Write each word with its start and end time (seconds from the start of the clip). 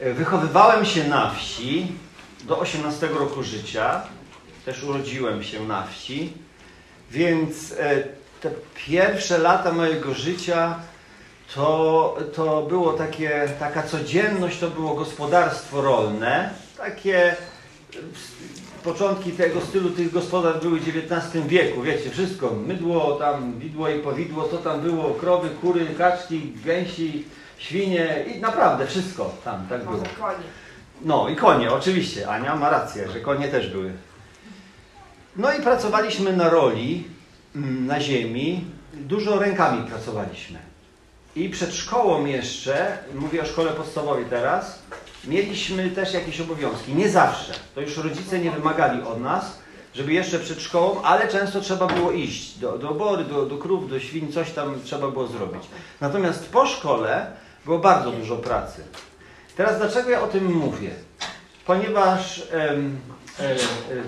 Wychowywałem 0.00 0.84
się 0.84 1.08
na 1.08 1.30
wsi 1.30 1.86
do 2.44 2.58
18 2.58 3.06
roku 3.06 3.42
życia. 3.42 4.02
Też 4.64 4.84
urodziłem 4.84 5.44
się 5.44 5.66
na 5.66 5.86
wsi. 5.86 6.32
Więc 7.10 7.72
e, 7.72 8.02
te 8.40 8.50
pierwsze 8.86 9.38
lata 9.38 9.72
mojego 9.72 10.14
życia 10.14 10.78
to, 11.54 12.18
to 12.34 12.62
było 12.62 12.92
takie, 12.92 13.48
taka 13.58 13.82
codzienność, 13.82 14.58
to 14.58 14.70
było 14.70 14.94
gospodarstwo 14.94 15.82
rolne. 15.82 16.50
Takie 16.76 17.36
początki 18.84 19.32
tego 19.32 19.60
stylu 19.60 19.90
tych 19.90 20.12
gospodarstw 20.12 20.62
były 20.62 20.80
w 20.80 20.88
XIX 20.88 21.46
wieku, 21.46 21.82
wiecie, 21.82 22.10
wszystko, 22.10 22.50
mydło, 22.50 23.12
tam 23.12 23.58
widło 23.58 23.88
i 23.88 23.98
powidło, 23.98 24.42
to 24.42 24.58
tam 24.58 24.80
było, 24.80 25.14
krowy, 25.14 25.48
kury, 25.60 25.86
kaczki, 25.98 26.52
gęsi, 26.64 27.24
świnie 27.58 28.24
i 28.36 28.40
naprawdę 28.40 28.86
wszystko 28.86 29.34
tam 29.44 29.66
tak 29.68 29.84
było. 29.84 29.96
konie. 29.96 30.44
No 31.02 31.28
i 31.28 31.36
konie, 31.36 31.72
oczywiście, 31.72 32.28
Ania 32.28 32.56
ma 32.56 32.70
rację, 32.70 33.08
że 33.12 33.20
konie 33.20 33.48
też 33.48 33.70
były. 33.70 33.92
No 35.36 35.52
i 35.52 35.62
pracowaliśmy 35.62 36.36
na 36.36 36.48
roli, 36.48 37.04
mm, 37.56 37.86
na 37.86 38.00
ziemi, 38.00 38.64
dużo 38.92 39.38
rękami 39.38 39.88
pracowaliśmy. 39.88 40.58
I 41.36 41.48
przed 41.48 41.74
szkołą 41.74 42.24
jeszcze, 42.24 42.98
mówię 43.14 43.42
o 43.42 43.46
szkole 43.46 43.70
podstawowej 43.70 44.24
teraz, 44.24 44.82
mieliśmy 45.24 45.90
też 45.90 46.14
jakieś 46.14 46.40
obowiązki. 46.40 46.94
Nie 46.94 47.08
zawsze. 47.08 47.52
To 47.74 47.80
już 47.80 47.96
rodzice 47.96 48.38
nie 48.38 48.50
wymagali 48.50 49.02
od 49.02 49.20
nas, 49.20 49.58
żeby 49.94 50.12
jeszcze 50.12 50.38
przed 50.38 50.60
szkołą, 50.60 51.02
ale 51.02 51.28
często 51.28 51.60
trzeba 51.60 51.86
było 51.86 52.12
iść 52.12 52.58
do, 52.58 52.78
do 52.78 52.90
obory, 52.90 53.24
do, 53.24 53.46
do 53.46 53.58
krów, 53.58 53.90
do 53.90 54.00
świń, 54.00 54.32
coś 54.32 54.50
tam 54.50 54.80
trzeba 54.84 55.08
było 55.08 55.26
zrobić. 55.26 55.62
Natomiast 56.00 56.48
po 56.48 56.66
szkole 56.66 57.26
było 57.64 57.78
bardzo 57.78 58.10
dużo 58.10 58.36
pracy. 58.36 58.82
Teraz 59.56 59.78
dlaczego 59.78 60.10
ja 60.10 60.22
o 60.22 60.26
tym 60.26 60.44
mówię? 60.44 60.90
Ponieważ 61.66 62.38
e, 62.38 62.76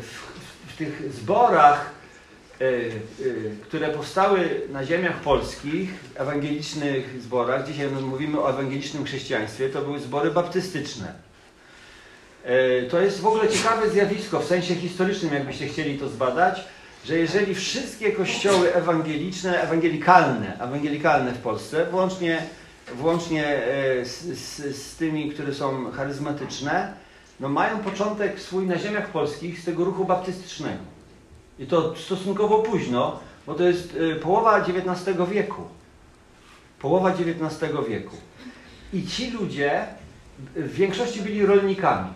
w, 0.00 0.72
w 0.72 0.76
tych 0.76 1.12
zborach, 1.12 1.90
e, 2.60 2.64
e, 2.64 2.70
które 3.62 3.88
powstały 3.88 4.62
na 4.72 4.84
ziemiach 4.84 5.20
polskich, 5.20 5.90
ewangelicznych 6.14 7.22
zborach, 7.22 7.66
dzisiaj 7.66 7.88
mówimy 7.88 8.40
o 8.40 8.50
ewangelicznym 8.50 9.04
chrześcijaństwie, 9.04 9.68
to 9.68 9.82
były 9.82 10.00
zbory 10.00 10.30
baptystyczne. 10.30 11.26
To 12.90 13.00
jest 13.00 13.20
w 13.20 13.26
ogóle 13.26 13.48
ciekawe 13.48 13.90
zjawisko 13.90 14.40
w 14.40 14.44
sensie 14.44 14.74
historycznym, 14.74 15.34
jakbyście 15.34 15.66
chcieli 15.66 15.98
to 15.98 16.08
zbadać, 16.08 16.64
że 17.04 17.16
jeżeli 17.16 17.54
wszystkie 17.54 18.12
kościoły 18.12 18.74
ewangeliczne, 18.74 19.62
ewangelikalne, 19.62 20.60
ewangelikalne 20.60 21.32
w 21.32 21.38
Polsce, 21.38 21.86
włącznie, 21.86 22.42
włącznie 22.94 23.46
e, 23.46 24.04
z, 24.04 24.22
z, 24.38 24.76
z 24.76 24.96
tymi, 24.96 25.30
które 25.30 25.54
są 25.54 25.90
charyzmatyczne, 25.90 26.94
no 27.40 27.48
mają 27.48 27.78
początek 27.78 28.40
swój 28.40 28.66
na 28.66 28.78
ziemiach 28.78 29.10
polskich 29.10 29.60
z 29.60 29.64
tego 29.64 29.84
ruchu 29.84 30.04
baptystycznego. 30.04 30.82
I 31.58 31.66
to 31.66 31.96
stosunkowo 31.96 32.58
późno, 32.58 33.20
bo 33.46 33.54
to 33.54 33.64
jest 33.64 33.96
e, 34.12 34.16
połowa 34.16 34.60
XIX 34.60 35.16
wieku. 35.30 35.62
Połowa 36.78 37.10
XIX 37.10 37.72
wieku. 37.88 38.16
I 38.92 39.06
ci 39.06 39.30
ludzie 39.30 39.86
w 40.56 40.72
większości 40.72 41.22
byli 41.22 41.46
rolnikami. 41.46 42.10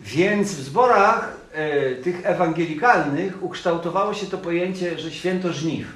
Więc 0.00 0.54
w 0.54 0.64
zborach 0.64 1.36
e, 1.52 1.94
tych 1.94 2.26
ewangelikalnych 2.26 3.42
ukształtowało 3.42 4.14
się 4.14 4.26
to 4.26 4.38
pojęcie, 4.38 4.98
że 4.98 5.10
święto 5.10 5.52
żniw. 5.52 5.86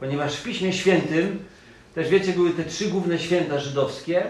Ponieważ 0.00 0.36
w 0.36 0.42
Piśmie 0.42 0.72
Świętym, 0.72 1.44
też 1.94 2.08
wiecie, 2.08 2.32
były 2.32 2.50
te 2.50 2.64
trzy 2.64 2.86
główne 2.86 3.18
święta 3.18 3.58
żydowskie 3.58 4.24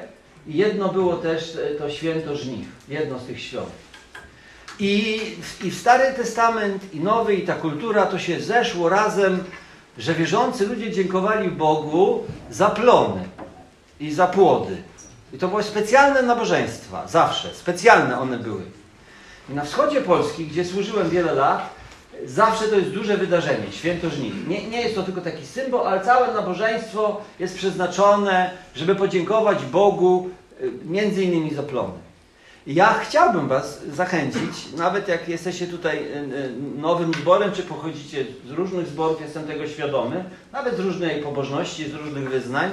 i 0.47 0.57
jedno 0.57 0.89
było 0.89 1.17
też 1.17 1.57
e, 1.57 1.75
to 1.75 1.91
święto 1.91 2.37
żniw. 2.37 2.67
Jedno 2.89 3.19
z 3.19 3.27
tych 3.27 3.41
świąt. 3.41 3.71
I, 4.79 5.21
I 5.65 5.71
Stary 5.71 6.15
Testament, 6.15 6.95
i 6.95 7.01
Nowy, 7.01 7.35
i 7.35 7.47
ta 7.47 7.55
kultura 7.55 8.07
to 8.07 8.19
się 8.19 8.41
zeszło 8.41 8.89
razem, 8.89 9.45
że 9.99 10.15
wierzący 10.15 10.67
ludzie 10.67 10.93
dziękowali 10.93 11.51
Bogu 11.51 12.25
za 12.51 12.71
plony 12.71 13.29
i 14.01 14.13
za 14.13 14.27
płody. 14.27 14.77
I 15.33 15.39
to 15.39 15.49
były 15.49 15.63
specjalne 15.63 16.23
nabożeństwa, 16.23 17.09
zawsze, 17.09 17.55
specjalne 17.55 18.21
one 18.21 18.39
były. 18.39 18.63
I 19.51 19.55
na 19.55 19.65
wschodzie 19.65 20.01
Polski, 20.01 20.47
gdzie 20.47 20.65
służyłem 20.65 21.11
wiele 21.11 21.35
lat, 21.35 21.71
zawsze 22.25 22.65
to 22.65 22.77
jest 22.77 22.91
duże 22.91 23.17
wydarzenie, 23.17 23.73
święto 23.73 24.11
żniw. 24.11 24.49
Nie, 24.49 24.69
nie 24.69 24.81
jest 24.81 24.95
to 24.95 25.03
tylko 25.03 25.21
taki 25.21 25.47
symbol, 25.47 25.87
ale 25.87 26.05
całe 26.05 26.35
nabożeństwo 26.35 27.21
jest 27.39 27.57
przeznaczone, 27.57 28.51
żeby 28.75 28.95
podziękować 28.95 29.65
Bogu 29.65 30.31
y, 30.63 30.71
między 30.85 31.25
innymi 31.25 31.55
za 31.55 31.63
plony. 31.63 31.95
Ja 32.67 32.95
chciałbym 32.95 33.49
Was 33.49 33.83
zachęcić, 33.93 34.73
nawet 34.77 35.09
jak 35.09 35.29
jesteście 35.29 35.67
tutaj 35.67 35.99
y, 35.99 36.17
y, 36.17 36.53
nowym 36.79 37.15
zborem, 37.15 37.53
czy 37.53 37.63
pochodzicie 37.63 38.25
z 38.47 38.51
różnych 38.51 38.87
zborów, 38.87 39.21
jestem 39.21 39.45
tego 39.45 39.67
świadomy, 39.67 40.25
nawet 40.53 40.77
z 40.77 40.81
różnej 40.81 41.23
pobożności, 41.23 41.91
z 41.91 41.95
różnych 41.95 42.31
wyznań, 42.31 42.71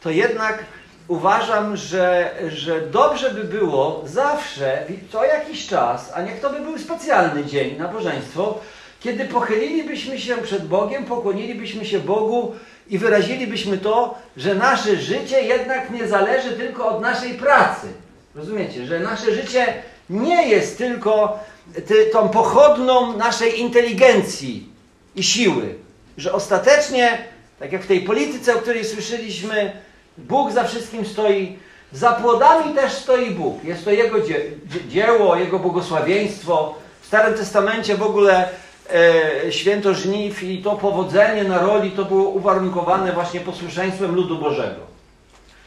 to 0.00 0.10
jednak 0.10 0.64
uważam, 1.12 1.76
że, 1.76 2.34
że 2.48 2.80
dobrze 2.80 3.30
by 3.30 3.44
było 3.44 4.02
zawsze, 4.04 4.84
co 5.12 5.24
jakiś 5.24 5.66
czas, 5.66 6.12
a 6.14 6.22
niech 6.22 6.40
to 6.40 6.50
by 6.50 6.60
był 6.60 6.78
specjalny 6.78 7.44
dzień, 7.44 7.78
nabożeństwo, 7.78 8.58
kiedy 9.00 9.24
pochylilibyśmy 9.24 10.18
się 10.18 10.36
przed 10.36 10.66
Bogiem, 10.66 11.04
pokłonilibyśmy 11.04 11.84
się 11.84 11.98
Bogu 11.98 12.54
i 12.88 12.98
wyrazilibyśmy 12.98 13.78
to, 13.78 14.14
że 14.36 14.54
nasze 14.54 14.96
życie 14.96 15.42
jednak 15.42 15.90
nie 15.90 16.08
zależy 16.08 16.52
tylko 16.52 16.88
od 16.88 17.02
naszej 17.02 17.34
pracy. 17.34 17.86
Rozumiecie, 18.34 18.86
że 18.86 19.00
nasze 19.00 19.34
życie 19.34 19.74
nie 20.10 20.48
jest 20.48 20.78
tylko 20.78 21.38
ty, 21.86 22.06
tą 22.06 22.28
pochodną 22.28 23.16
naszej 23.16 23.60
inteligencji 23.60 24.68
i 25.16 25.22
siły, 25.22 25.74
że 26.16 26.32
ostatecznie, 26.32 27.18
tak 27.58 27.72
jak 27.72 27.82
w 27.82 27.86
tej 27.86 28.00
polityce, 28.00 28.56
o 28.56 28.58
której 28.58 28.84
słyszeliśmy, 28.84 29.72
Bóg 30.18 30.52
za 30.52 30.64
wszystkim 30.64 31.06
stoi, 31.06 31.58
za 31.92 32.12
płodami 32.12 32.74
też 32.74 32.92
stoi 32.92 33.30
Bóg. 33.30 33.64
Jest 33.64 33.84
to 33.84 33.90
Jego 33.90 34.20
dzie 34.20 34.40
dzieło, 34.88 35.36
Jego 35.36 35.58
błogosławieństwo. 35.58 36.74
W 37.00 37.06
Starym 37.06 37.34
Testamencie 37.34 37.96
w 37.96 38.02
ogóle 38.02 38.48
e, 38.94 39.52
święto 39.52 39.94
żniw 39.94 40.42
i 40.42 40.62
to 40.62 40.70
powodzenie 40.70 41.44
na 41.44 41.58
roli 41.58 41.90
to 41.90 42.04
było 42.04 42.28
uwarunkowane 42.28 43.12
właśnie 43.12 43.40
posłuszeństwem 43.40 44.14
ludu 44.14 44.38
Bożego. 44.38 44.80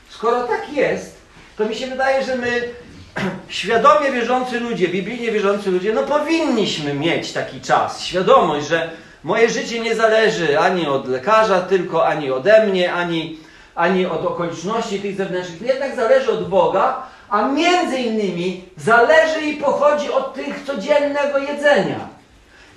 Skoro 0.10 0.44
tak 0.44 0.74
jest, 0.74 1.16
to 1.58 1.66
mi 1.66 1.76
się 1.76 1.88
wydaje, 1.88 2.24
że 2.24 2.36
my 2.36 2.70
świadomie 3.50 4.12
wierzący 4.12 4.60
ludzie, 4.60 4.88
biblijnie 4.88 5.32
wierzący 5.32 5.72
ludzie, 5.72 5.94
no 5.94 6.04
powinniśmy 6.04 6.94
mieć 6.94 7.32
taki 7.32 7.62
czas, 7.62 8.02
świadomość, 8.02 8.68
że 8.68 8.90
moje 9.24 9.50
życie 9.50 9.80
nie 9.80 9.96
zależy 9.96 10.60
ani 10.60 10.88
od 10.88 11.08
lekarza 11.08 11.62
tylko, 11.62 12.08
ani 12.08 12.32
ode 12.32 12.68
mnie, 12.68 12.94
ani, 12.94 13.40
ani 13.76 14.06
od 14.06 14.26
okoliczności 14.26 15.00
tych 15.00 15.16
zewnętrznych, 15.16 15.62
jednak 15.62 15.96
zależy 15.96 16.32
od 16.32 16.50
Boga, 16.50 17.04
a 17.30 17.48
między 17.48 17.98
innymi 17.98 18.64
zależy 18.78 19.42
i 19.42 19.58
pochodzi 19.58 20.12
od 20.12 20.34
tych 20.34 20.64
codziennego 20.64 21.38
jedzenia. 21.38 22.00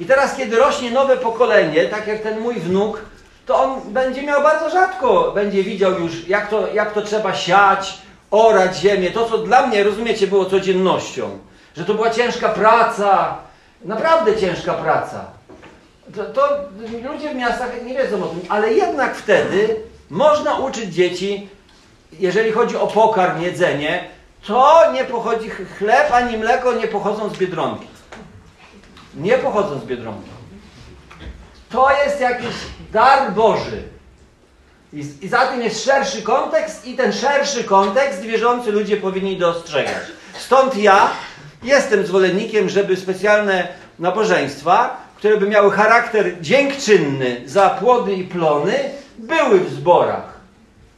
I 0.01 0.05
teraz, 0.05 0.37
kiedy 0.37 0.57
rośnie 0.57 0.91
nowe 0.91 1.17
pokolenie, 1.17 1.85
tak 1.85 2.07
jak 2.07 2.23
ten 2.23 2.41
mój 2.41 2.55
wnuk, 2.55 3.01
to 3.47 3.63
on 3.63 3.81
będzie 3.93 4.23
miał 4.23 4.43
bardzo 4.43 4.71
rzadko, 4.71 5.33
będzie 5.35 5.63
widział 5.63 6.01
już, 6.01 6.29
jak 6.29 6.51
to, 6.51 6.75
jak 6.75 6.93
to 6.93 7.03
trzeba 7.03 7.35
siać, 7.35 7.99
orać 8.31 8.77
ziemię. 8.77 9.11
To, 9.11 9.29
co 9.29 9.39
dla 9.39 9.67
mnie, 9.67 9.85
rozumiecie, 9.85 10.27
było 10.27 10.45
codziennością. 10.45 11.39
Że 11.77 11.85
to 11.85 11.95
była 11.95 12.11
ciężka 12.11 12.49
praca, 12.49 13.37
naprawdę 13.85 14.37
ciężka 14.37 14.75
praca. 14.75 15.25
To, 16.17 16.25
to 16.25 16.49
ludzie 17.13 17.31
w 17.31 17.37
miastach 17.37 17.85
nie 17.85 17.95
wiedzą 17.95 18.25
o 18.25 18.27
tym, 18.27 18.41
ale 18.49 18.73
jednak 18.73 19.17
wtedy 19.17 19.77
można 20.11 20.59
uczyć 20.59 20.95
dzieci, 20.95 21.49
jeżeli 22.13 22.53
chodzi 22.53 22.77
o 22.77 22.87
pokarm, 22.87 23.43
jedzenie, 23.43 24.05
to 24.47 24.93
nie 24.93 25.05
pochodzi 25.05 25.51
chleb 25.51 26.13
ani 26.13 26.39
mleko 26.39 26.73
nie 26.73 26.89
pochodzą 26.89 27.29
z 27.29 27.39
Biedronki. 27.39 27.87
Nie 29.15 29.39
pochodzą 29.39 29.81
z 29.81 29.85
Biedronki. 29.85 30.31
To 31.71 31.91
jest 32.05 32.21
jakiś 32.21 32.55
dar 32.93 33.33
Boży. 33.33 33.83
I, 34.93 35.05
I 35.23 35.29
za 35.29 35.47
tym 35.47 35.63
jest 35.63 35.85
szerszy 35.85 36.23
kontekst 36.23 36.87
i 36.87 36.97
ten 36.97 37.13
szerszy 37.13 37.65
kontekst 37.65 38.21
wierzący 38.21 38.73
ludzie 38.73 38.97
powinni 38.97 39.37
dostrzegać. 39.37 40.03
Stąd 40.39 40.77
ja 40.77 41.11
jestem 41.63 42.07
zwolennikiem, 42.07 42.69
żeby 42.69 42.97
specjalne 42.97 43.69
nabożeństwa, 43.99 44.97
które 45.17 45.37
by 45.37 45.49
miały 45.49 45.71
charakter 45.71 46.41
dziękczynny 46.41 47.41
za 47.47 47.71
płody 47.71 48.15
i 48.15 48.25
plony, 48.25 48.91
były 49.19 49.61
w 49.61 49.71
zborach. 49.71 50.39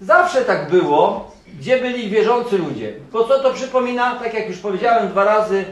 Zawsze 0.01 0.45
tak 0.45 0.71
było, 0.71 1.31
gdzie 1.59 1.79
byli 1.79 2.11
wierzący 2.11 2.59
ludzie. 2.59 2.93
Bo 3.13 3.25
co 3.25 3.39
to 3.43 3.53
przypomina? 3.53 4.15
Tak 4.15 4.35
jak 4.35 4.49
już 4.49 4.59
powiedziałem 4.59 5.09
dwa 5.09 5.25
razy, 5.25 5.65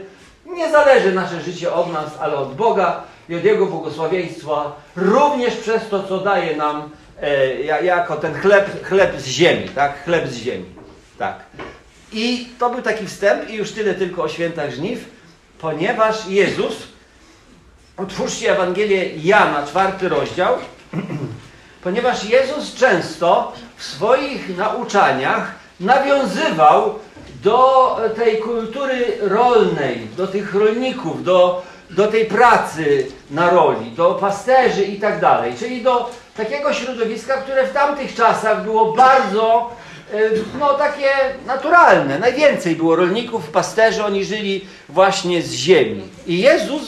nie 0.45 0.71
zależy 0.71 1.11
nasze 1.11 1.41
życie 1.41 1.73
od 1.73 1.93
nas, 1.93 2.17
ale 2.19 2.35
od 2.35 2.55
Boga 2.55 3.03
i 3.29 3.35
od 3.35 3.43
Jego 3.43 3.65
błogosławieństwa, 3.65 4.75
również 4.95 5.55
przez 5.55 5.89
to, 5.89 6.03
co 6.03 6.17
daje 6.17 6.57
nam 6.57 6.89
e, 7.21 7.83
jako 7.83 8.15
ten 8.15 8.33
chleb, 8.33 8.85
chleb 8.85 9.21
z 9.21 9.25
ziemi, 9.25 9.69
tak? 9.69 10.03
Chleb 10.03 10.27
z 10.27 10.35
ziemi, 10.35 10.65
tak. 11.17 11.39
I 12.13 12.49
to 12.59 12.69
był 12.69 12.81
taki 12.81 13.07
wstęp 13.07 13.49
i 13.49 13.55
już 13.55 13.71
tyle 13.71 13.93
tylko 13.93 14.23
o 14.23 14.29
świętach 14.29 14.71
żniw, 14.71 15.05
ponieważ 15.59 16.27
Jezus, 16.27 16.73
otwórzcie 17.97 18.51
Ewangelię 18.51 19.15
Jana, 19.15 19.67
czwarty 19.67 20.09
rozdział, 20.09 20.55
ponieważ 21.83 22.23
Jezus 22.23 22.75
często 22.75 23.53
w 23.77 23.83
swoich 23.83 24.57
nauczaniach 24.57 25.51
nawiązywał 25.79 26.99
do 27.43 27.97
tej 28.15 28.37
kultury 28.37 29.17
rolnej, 29.21 30.07
do 30.17 30.27
tych 30.27 30.55
rolników, 30.55 31.23
do, 31.23 31.61
do 31.89 32.07
tej 32.07 32.25
pracy 32.25 33.07
na 33.31 33.49
roli, 33.49 33.91
do 33.91 34.13
pasterzy 34.13 34.83
i 34.83 34.99
tak 34.99 35.19
dalej, 35.19 35.53
czyli 35.59 35.81
do 35.81 36.09
takiego 36.37 36.73
środowiska, 36.73 37.37
które 37.37 37.67
w 37.67 37.73
tamtych 37.73 38.15
czasach 38.15 38.63
było 38.63 38.93
bardzo 38.93 39.69
no 40.59 40.73
takie 40.73 41.09
naturalne. 41.45 42.19
Najwięcej 42.19 42.75
było 42.75 42.95
rolników, 42.95 43.49
pasterzy, 43.49 44.05
oni 44.05 44.25
żyli 44.25 44.65
właśnie 44.89 45.41
z 45.41 45.51
ziemi. 45.51 46.03
I 46.27 46.39
Jezus, 46.39 46.81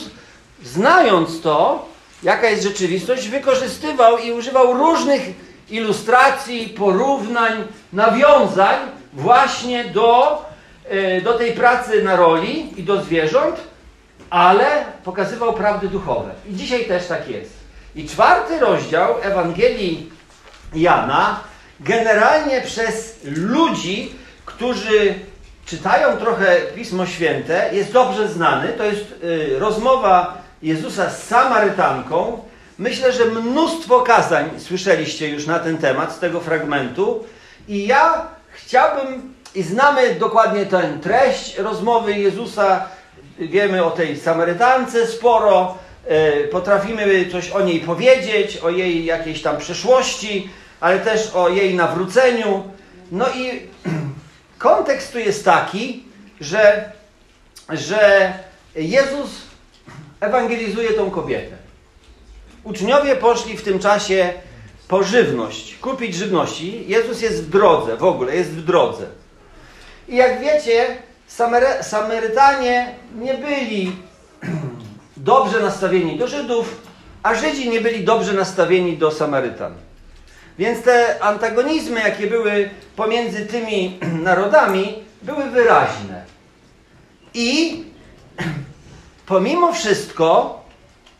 znając 0.64 1.40
to, 1.40 1.86
jaka 2.22 2.50
jest 2.50 2.62
rzeczywistość, 2.62 3.28
wykorzystywał 3.28 4.18
i 4.18 4.32
używał 4.32 4.72
różnych 4.72 5.22
ilustracji, 5.70 6.68
porównań, 6.68 7.64
nawiązań 7.92 8.78
właśnie 9.12 9.84
do, 9.84 10.42
e, 10.88 11.20
do 11.20 11.34
tej 11.34 11.52
pracy 11.52 12.02
na 12.02 12.16
roli 12.16 12.80
i 12.80 12.82
do 12.82 13.02
zwierząt, 13.02 13.56
ale 14.30 14.84
pokazywał 15.04 15.52
prawdy 15.52 15.88
duchowe. 15.88 16.30
I 16.48 16.54
dzisiaj 16.54 16.84
też 16.84 17.06
tak 17.06 17.28
jest. 17.28 17.50
I 17.94 18.08
czwarty 18.08 18.58
rozdział 18.58 19.14
Ewangelii 19.22 20.10
Jana 20.74 21.40
generalnie 21.80 22.60
przez 22.60 23.20
ludzi, 23.24 24.14
którzy 24.44 25.14
czytają 25.66 26.16
trochę 26.16 26.56
Pismo 26.74 27.06
Święte, 27.06 27.70
jest 27.72 27.92
dobrze 27.92 28.28
znany. 28.28 28.68
To 28.68 28.84
jest 28.84 29.04
y, 29.24 29.58
rozmowa 29.58 30.41
Jezusa 30.62 31.10
z 31.10 31.26
Samarytanką. 31.26 32.38
Myślę, 32.78 33.12
że 33.12 33.24
mnóstwo 33.24 34.00
kazań 34.00 34.50
słyszeliście 34.58 35.28
już 35.28 35.46
na 35.46 35.58
ten 35.58 35.78
temat 35.78 36.12
z 36.12 36.18
tego 36.18 36.40
fragmentu. 36.40 37.24
I 37.68 37.86
ja 37.86 38.26
chciałbym, 38.52 39.34
i 39.54 39.62
znamy 39.62 40.14
dokładnie 40.14 40.66
tę 40.66 40.98
treść 41.02 41.58
rozmowy 41.58 42.12
Jezusa, 42.12 42.84
wiemy 43.38 43.84
o 43.84 43.90
tej 43.90 44.16
Samarytance 44.16 45.06
sporo, 45.06 45.78
y, 46.44 46.48
potrafimy 46.48 47.26
coś 47.32 47.50
o 47.50 47.60
niej 47.60 47.80
powiedzieć, 47.80 48.56
o 48.56 48.70
jej 48.70 49.04
jakiejś 49.04 49.42
tam 49.42 49.58
przeszłości 49.58 50.50
ale 50.82 51.00
też 51.00 51.30
o 51.34 51.48
jej 51.48 51.74
nawróceniu. 51.74 52.64
No 53.12 53.26
i 53.34 53.68
kontekst 54.58 55.12
tu 55.12 55.18
jest 55.18 55.44
taki, 55.44 56.04
że, 56.40 56.92
że 57.68 58.32
Jezus 58.74 59.30
ewangelizuje 60.22 60.92
tą 60.92 61.10
kobietę. 61.10 61.56
Uczniowie 62.64 63.16
poszli 63.16 63.56
w 63.56 63.62
tym 63.62 63.78
czasie 63.78 64.32
po 64.88 65.02
żywność, 65.02 65.74
kupić 65.74 66.14
żywności. 66.14 66.84
Jezus 66.88 67.22
jest 67.22 67.44
w 67.44 67.50
drodze, 67.50 67.96
w 67.96 68.04
ogóle 68.04 68.36
jest 68.36 68.50
w 68.50 68.64
drodze. 68.64 69.06
I 70.08 70.16
jak 70.16 70.40
wiecie, 70.40 70.96
Samery 71.26 71.66
Samarytanie 71.82 72.94
nie 73.18 73.34
byli 73.34 73.96
dobrze 75.16 75.60
nastawieni 75.60 76.18
do 76.18 76.28
Żydów, 76.28 76.80
a 77.22 77.34
Żydzi 77.34 77.70
nie 77.70 77.80
byli 77.80 78.04
dobrze 78.04 78.32
nastawieni 78.32 78.96
do 78.96 79.10
Samarytan. 79.10 79.74
Więc 80.58 80.82
te 80.82 81.22
antagonizmy, 81.22 82.00
jakie 82.00 82.26
były 82.26 82.70
pomiędzy 82.96 83.46
tymi 83.46 83.98
narodami, 84.30 85.04
były 85.22 85.50
wyraźne. 85.50 86.24
I 87.34 87.84
pomimo 89.26 89.72
wszystko 89.72 90.62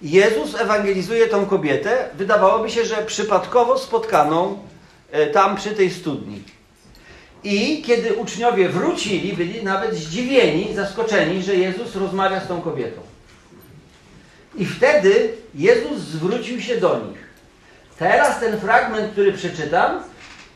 Jezus 0.02 0.54
ewangelizuje 0.54 1.28
tą 1.28 1.46
kobietę, 1.46 2.08
wydawałoby 2.14 2.70
się, 2.70 2.84
że 2.84 2.96
przypadkowo 2.96 3.78
spotkaną 3.78 4.58
e, 5.10 5.26
tam 5.26 5.56
przy 5.56 5.70
tej 5.70 5.90
studni. 5.90 6.43
I 7.44 7.82
kiedy 7.82 8.14
uczniowie 8.14 8.69
wrócili, 8.69 9.32
byli 9.32 9.64
nawet 9.64 9.94
zdziwieni, 9.94 10.75
zaskoczeni, 10.75 11.43
że 11.43 11.54
Jezus 11.54 11.96
rozmawia 11.96 12.40
z 12.40 12.49
tą 12.49 12.60
kobietą. 12.60 13.00
I 14.55 14.66
wtedy 14.66 15.34
Jezus 15.55 15.98
zwrócił 15.98 16.60
się 16.60 16.76
do 16.76 16.98
nich. 16.98 17.19
Teraz 17.98 18.40
ten 18.40 18.60
fragment, 18.60 19.12
który 19.12 19.32
przeczytam, 19.32 20.02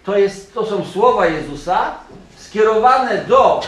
to, 0.04 0.18
jest, 0.18 0.54
to 0.54 0.66
są 0.66 0.84
słowa 0.84 1.26
Jezusa 1.26 1.94
skierowane 2.36 3.24
do, 3.28 3.60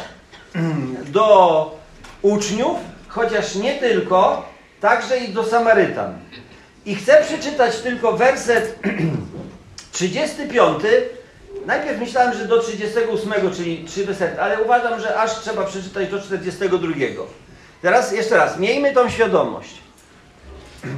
do 1.17 1.79
uczniów, 2.23 2.79
chociaż 3.19 3.55
nie 3.55 3.75
tylko, 3.75 4.45
także 4.81 5.19
i 5.19 5.29
do 5.29 5.45
Samarytan. 5.45 6.19
I 6.87 6.95
chcę 6.95 7.25
przeczytać 7.25 7.77
tylko 7.77 8.13
werset 8.13 8.79
35. 9.93 10.83
Najpierw 11.67 12.01
myślałem, 12.01 12.35
że 12.35 12.45
do 12.45 12.63
38, 12.63 13.33
czyli 13.55 13.85
3 13.85 14.05
wersety, 14.07 14.43
ale 14.43 14.63
uważam, 14.63 15.01
że 15.01 15.17
aż 15.17 15.41
trzeba 15.41 15.65
przeczytać 15.65 16.09
do 16.09 16.21
42. 16.21 16.93
Teraz 17.83 18.13
jeszcze 18.13 18.37
raz, 18.37 18.59
miejmy 18.59 18.93
tą 18.93 19.11
świadomość. 19.11 19.75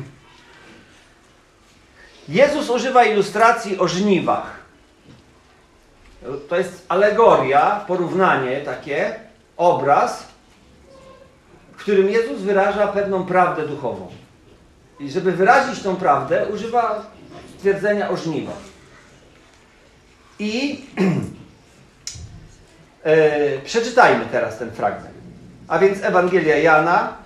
Jezus 2.29 2.71
używa 2.71 3.05
ilustracji 3.05 3.79
o 3.79 3.89
żniwach. 3.89 4.61
To 6.49 6.57
jest 6.57 6.85
alegoria, 6.89 7.85
porównanie 7.87 8.61
takie, 8.61 9.15
obraz, 9.57 10.30
w 11.81 11.83
którym 11.83 12.09
Jezus 12.09 12.41
wyraża 12.41 12.87
pewną 12.87 13.27
prawdę 13.27 13.67
duchową. 13.67 14.09
I 14.99 15.11
żeby 15.11 15.33
wyrazić 15.33 15.83
tą 15.83 15.97
prawdę, 15.97 16.47
używa 16.47 17.11
stwierdzenia 17.59 18.11
o 18.11 18.17
żniwach. 18.17 18.57
I 20.39 20.85
e, 23.03 23.59
przeczytajmy 23.59 24.25
teraz 24.33 24.59
ten 24.59 24.71
fragment. 24.71 25.15
A 25.69 25.79
więc 25.79 26.03
Ewangelia 26.03 26.59
Jana, 26.59 27.17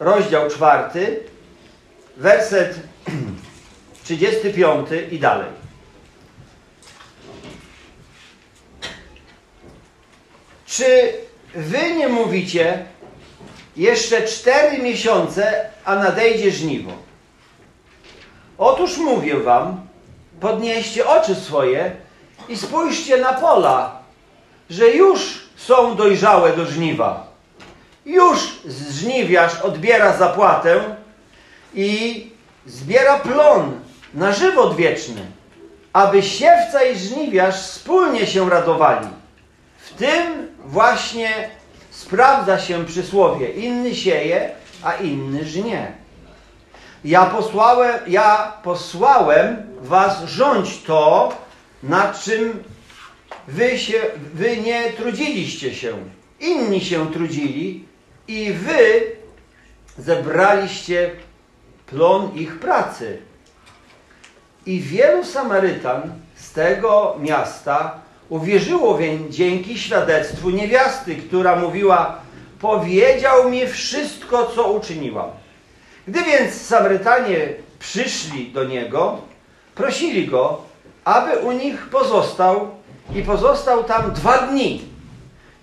rozdział 0.00 0.50
czwarty, 0.50 1.20
werset 2.16 2.80
35 4.04 4.88
i 5.10 5.18
dalej. 5.18 5.48
Czy 10.66 11.12
wy 11.54 11.94
nie 11.94 12.08
mówicie 12.08 12.86
jeszcze 13.76 14.22
cztery 14.22 14.78
miesiące, 14.78 15.70
a 15.84 15.94
nadejdzie 15.94 16.50
żniwo? 16.50 16.90
Otóż 18.58 18.96
mówię 18.98 19.36
wam, 19.36 19.86
podnieście 20.40 21.06
oczy 21.06 21.34
swoje 21.34 21.96
i 22.48 22.56
spójrzcie 22.56 23.16
na 23.16 23.32
pola, 23.32 23.98
że 24.70 24.90
już 24.90 25.46
są 25.56 25.96
dojrzałe 25.96 26.56
do 26.56 26.66
żniwa. 26.66 27.26
Już 28.06 28.58
żniwiarz 28.90 29.60
odbiera 29.60 30.16
zapłatę 30.16 30.80
i 31.74 32.30
zbiera 32.66 33.18
plon 33.18 33.80
na 34.14 34.32
żywot 34.32 34.76
wieczny, 34.76 35.26
aby 35.92 36.22
siewca 36.22 36.84
i 36.84 36.98
żniwiarz 36.98 37.54
wspólnie 37.54 38.26
się 38.26 38.50
radowali. 38.50 39.08
W 39.78 39.94
tym 39.94 40.48
właśnie 40.64 41.50
sprawdza 42.06 42.58
się 42.58 42.84
przysłowie: 42.84 43.48
inny 43.48 43.94
sieje, 43.94 44.50
a 44.82 44.94
inny 44.94 45.44
żnie. 45.44 45.92
Ja 47.04 47.26
posłałem, 47.26 47.98
ja 48.06 48.52
posłałem 48.62 49.56
was 49.80 50.24
rządź 50.24 50.82
to, 50.82 51.32
nad 51.82 52.22
czym 52.22 52.64
wy, 53.48 53.78
się, 53.78 54.00
wy 54.34 54.56
nie 54.56 54.92
trudziliście 54.92 55.74
się. 55.74 55.96
Inni 56.40 56.80
się 56.80 57.12
trudzili 57.12 57.84
i 58.28 58.52
wy 58.52 59.02
zebraliście 59.98 61.10
plon 61.86 62.34
ich 62.34 62.58
pracy. 62.58 63.18
I 64.66 64.80
wielu 64.80 65.24
Samarytan 65.24 66.12
z 66.34 66.52
tego 66.52 67.16
miasta 67.20 68.05
uwierzyło 68.28 68.98
więc 68.98 69.34
dzięki 69.34 69.78
świadectwu 69.78 70.50
niewiasty, 70.50 71.16
która 71.16 71.56
mówiła: 71.56 72.18
Powiedział 72.60 73.50
mi 73.50 73.66
wszystko, 73.66 74.52
co 74.54 74.72
uczyniłam. 74.72 75.30
Gdy 76.08 76.22
więc 76.22 76.54
Samarytanie 76.54 77.48
przyszli 77.78 78.52
do 78.52 78.64
niego, 78.64 79.18
prosili 79.74 80.26
go, 80.26 80.62
aby 81.04 81.38
u 81.38 81.52
nich 81.52 81.88
pozostał 81.88 82.68
i 83.14 83.22
pozostał 83.22 83.84
tam 83.84 84.12
dwa 84.12 84.38
dni. 84.38 84.82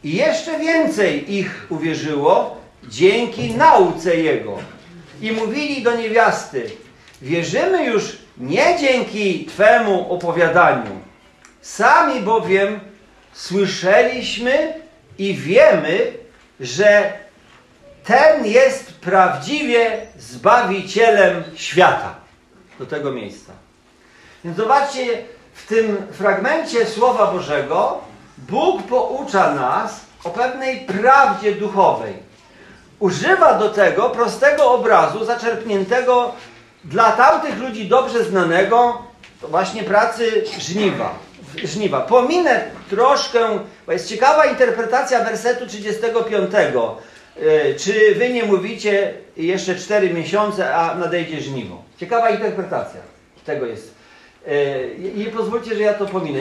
I 0.04 0.16
jeszcze 0.16 0.60
więcej 0.60 1.36
ich 1.36 1.68
uwierzyło 1.70 2.58
dzięki 2.88 3.56
nauce 3.56 4.16
jego. 4.16 4.58
I 5.22 5.32
mówili 5.32 5.84
do 5.84 5.96
niewiasty: 5.96 6.70
Wierzymy 7.22 7.86
już 7.86 8.18
nie 8.38 8.78
dzięki 8.80 9.46
Twemu 9.46 10.14
opowiadaniu. 10.14 10.92
Sami 11.64 12.22
bowiem 12.22 12.80
słyszeliśmy 13.34 14.74
i 15.18 15.34
wiemy, 15.36 16.14
że 16.60 17.14
ten 18.04 18.46
jest 18.46 18.94
prawdziwie 18.94 20.08
Zbawicielem 20.20 21.44
świata. 21.56 22.16
Do 22.80 22.86
tego 22.86 23.12
miejsca. 23.12 23.54
Więc 24.44 24.58
zobaczcie, 24.58 25.24
w 25.54 25.68
tym 25.68 26.08
fragmencie 26.12 26.86
Słowa 26.86 27.32
Bożego 27.32 28.02
Bóg 28.38 28.84
poucza 28.84 29.54
nas 29.54 30.00
o 30.24 30.30
pewnej 30.30 30.80
prawdzie 30.80 31.56
duchowej. 31.56 32.14
Używa 33.00 33.54
do 33.54 33.70
tego 33.70 34.10
prostego 34.10 34.72
obrazu, 34.72 35.26
zaczerpniętego 35.26 36.32
dla 36.84 37.12
tamtych 37.12 37.60
ludzi 37.60 37.88
dobrze 37.88 38.24
znanego, 38.24 39.02
właśnie 39.42 39.84
pracy 39.84 40.44
żniwa. 40.60 41.14
Żniwa. 41.64 42.02
Pominę 42.02 42.64
troszkę, 42.90 43.60
bo 43.86 43.92
jest 43.94 44.10
ciekawa 44.10 44.46
interpretacja 44.46 45.24
wersetu 45.24 45.68
35. 45.68 46.52
E, 46.56 47.74
czy 47.74 48.16
wy 48.16 48.30
nie 48.30 48.44
mówicie 48.44 49.14
jeszcze 49.38 49.76
4 49.76 50.14
miesiące, 50.14 50.76
a 50.76 50.96
nadejdzie 50.96 51.42
żniwo? 51.42 51.84
Ciekawa 52.00 52.30
interpretacja 52.30 53.02
tego 53.46 53.66
jest. 53.66 53.93
E, 54.48 54.88
I 54.94 55.26
pozwólcie, 55.26 55.76
że 55.76 55.82
ja 55.82 55.94
to 55.94 56.06
pominę. 56.06 56.40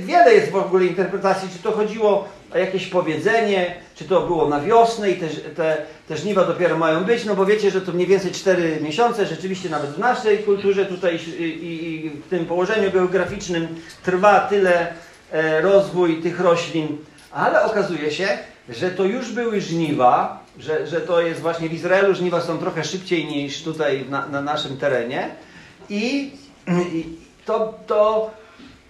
Wiele 0.00 0.34
jest 0.34 0.50
w 0.50 0.56
ogóle 0.56 0.84
interpretacji, 0.84 1.48
czy 1.52 1.58
to 1.62 1.72
chodziło 1.72 2.28
o 2.54 2.58
jakieś 2.58 2.86
powiedzenie, 2.86 3.74
czy 3.94 4.04
to 4.04 4.20
było 4.20 4.48
na 4.48 4.60
wiosnę 4.60 5.10
i 5.10 5.14
te, 5.14 5.28
te, 5.28 5.76
te 6.08 6.16
żniwa 6.16 6.44
dopiero 6.44 6.78
mają 6.78 7.04
być, 7.04 7.24
no 7.24 7.36
bo 7.36 7.46
wiecie, 7.46 7.70
że 7.70 7.80
to 7.80 7.92
mniej 7.92 8.06
więcej 8.06 8.32
4 8.32 8.78
miesiące, 8.80 9.26
rzeczywiście 9.26 9.68
nawet 9.68 9.90
w 9.90 9.98
naszej 9.98 10.38
kulturze 10.38 10.86
tutaj 10.86 11.18
i, 11.38 11.42
i, 11.42 12.10
w 12.10 12.28
tym 12.28 12.46
położeniu 12.46 12.92
geograficznym 12.92 13.68
trwa 14.02 14.40
tyle 14.40 14.92
e, 15.32 15.60
rozwój 15.60 16.22
tych 16.22 16.40
roślin, 16.40 16.98
ale 17.32 17.64
okazuje 17.64 18.10
się, 18.10 18.38
że 18.68 18.90
to 18.90 19.04
już 19.04 19.32
były 19.32 19.60
żniwa, 19.60 20.44
że, 20.58 20.86
że 20.86 21.00
to 21.00 21.20
jest 21.20 21.40
właśnie 21.40 21.68
w 21.68 21.72
Izraelu 21.72 22.14
żniwa 22.14 22.40
są 22.40 22.58
trochę 22.58 22.84
szybciej 22.84 23.24
niż 23.24 23.62
tutaj 23.62 24.04
na, 24.10 24.26
na 24.26 24.42
naszym 24.42 24.76
terenie 24.76 25.30
i 25.90 26.30
to, 27.46 27.74
to 27.86 28.30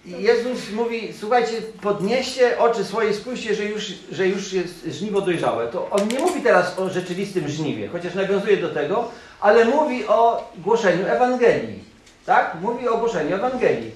Jezus 0.05 0.71
mówi, 0.71 1.13
słuchajcie, 1.19 1.51
podnieście 1.81 2.59
oczy 2.59 2.85
swoje, 2.85 3.13
spójrzcie, 3.13 3.55
że 3.55 3.65
już, 3.65 3.93
że 4.11 4.27
już 4.27 4.53
jest 4.53 4.85
żniwo 4.85 5.21
dojrzałe. 5.21 5.67
To 5.67 5.89
on 5.89 6.07
nie 6.07 6.19
mówi 6.19 6.41
teraz 6.41 6.79
o 6.79 6.89
rzeczywistym 6.89 7.47
żniwie, 7.47 7.87
chociaż 7.87 8.15
nawiązuje 8.15 8.57
do 8.57 8.69
tego, 8.69 9.09
ale 9.41 9.65
mówi 9.65 10.07
o 10.07 10.51
głoszeniu 10.57 11.07
Ewangelii. 11.07 11.83
Tak? 12.25 12.57
Mówi 12.61 12.87
o 12.87 12.97
głoszeniu 12.97 13.35
Ewangelii. 13.35 13.91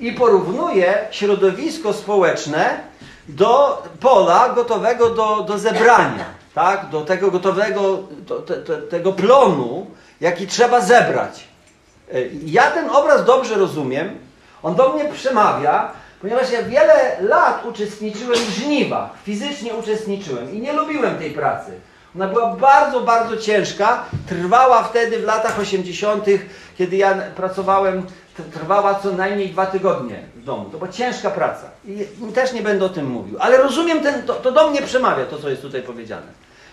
I 0.00 0.12
porównuje 0.12 1.08
środowisko 1.10 1.92
społeczne 1.92 2.80
do 3.28 3.82
pola 4.00 4.48
gotowego 4.48 5.10
do, 5.10 5.42
do 5.42 5.58
zebrania. 5.58 6.24
Tak? 6.54 6.88
Do 6.90 7.00
tego 7.00 7.30
gotowego, 7.30 7.98
do, 8.26 8.38
te, 8.38 8.54
te, 8.54 8.76
tego 8.76 9.12
plonu, 9.12 9.86
jaki 10.20 10.46
trzeba 10.46 10.80
zebrać. 10.80 11.49
E, 12.14 12.18
ja 12.44 12.70
ten 12.70 12.90
obraz 12.90 13.24
dobrze 13.24 13.54
rozumiem, 13.54 14.18
on 14.62 14.74
do 14.74 14.92
mnie 14.92 15.04
przemawia, 15.04 15.92
ponieważ 16.20 16.50
ja 16.50 16.62
wiele 16.62 17.16
lat 17.20 17.64
uczestniczyłem 17.64 18.38
w 18.38 18.48
żniwach, 18.48 19.10
fizycznie 19.24 19.74
uczestniczyłem 19.74 20.54
i 20.54 20.60
nie 20.60 20.72
lubiłem 20.72 21.18
tej 21.18 21.30
pracy. 21.30 21.70
Ona 22.16 22.28
była 22.28 22.56
bardzo, 22.56 23.00
bardzo 23.00 23.36
ciężka. 23.36 24.04
Trwała 24.28 24.82
wtedy 24.82 25.18
w 25.18 25.24
latach 25.24 25.58
80., 25.58 26.24
kiedy 26.78 26.96
ja 26.96 27.14
pracowałem, 27.14 28.06
trwała 28.52 28.94
co 28.94 29.12
najmniej 29.12 29.48
dwa 29.48 29.66
tygodnie 29.66 30.22
w 30.36 30.44
domu. 30.44 30.64
To 30.64 30.78
była 30.78 30.92
ciężka 30.92 31.30
praca. 31.30 31.70
I 31.84 32.32
też 32.34 32.52
nie 32.52 32.62
będę 32.62 32.84
o 32.84 32.88
tym 32.88 33.06
mówił. 33.06 33.36
Ale 33.40 33.56
rozumiem, 33.56 34.00
ten, 34.00 34.22
to, 34.22 34.34
to 34.34 34.52
do 34.52 34.70
mnie 34.70 34.82
przemawia 34.82 35.24
to, 35.24 35.38
co 35.38 35.48
jest 35.48 35.62
tutaj 35.62 35.82
powiedziane. 35.82 36.26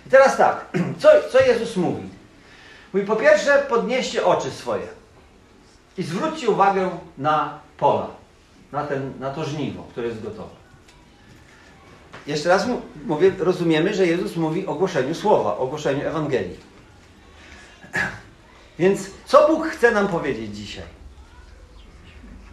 I 0.08 0.10
teraz 0.10 0.38
tak, 0.38 0.66
co, 1.02 1.10
co 1.32 1.40
Jezus 1.40 1.76
mówi? 1.76 2.10
Mówi, 2.94 3.06
po 3.06 3.16
pierwsze, 3.16 3.66
podnieście 3.70 4.26
oczy 4.26 4.52
swoje 4.52 4.88
i 5.98 6.04
zwróćcie 6.04 6.50
uwagę 6.50 6.90
na 7.18 7.60
pola, 7.78 8.08
na, 8.72 8.84
ten, 8.84 9.14
na 9.20 9.32
to 9.32 9.46
żniwo, 9.46 9.84
które 9.92 10.08
jest 10.08 10.24
gotowe. 10.24 10.56
Jeszcze 12.28 12.50
raz 12.50 12.68
mówię, 13.06 13.32
rozumiemy, 13.40 13.94
że 13.94 14.08
Jezus 14.08 14.36
mówi 14.36 14.66
o 14.66 14.74
głoszeniu 14.74 15.16
słowa, 15.16 15.58
o 15.58 15.68
głoszeniu 15.68 16.08
Ewangelii. 16.08 16.58
Więc 18.80 19.10
co 19.26 19.48
Bóg 19.48 19.68
chce 19.68 19.92
nam 19.92 20.08
powiedzieć 20.08 20.56
dzisiaj? 20.56 20.84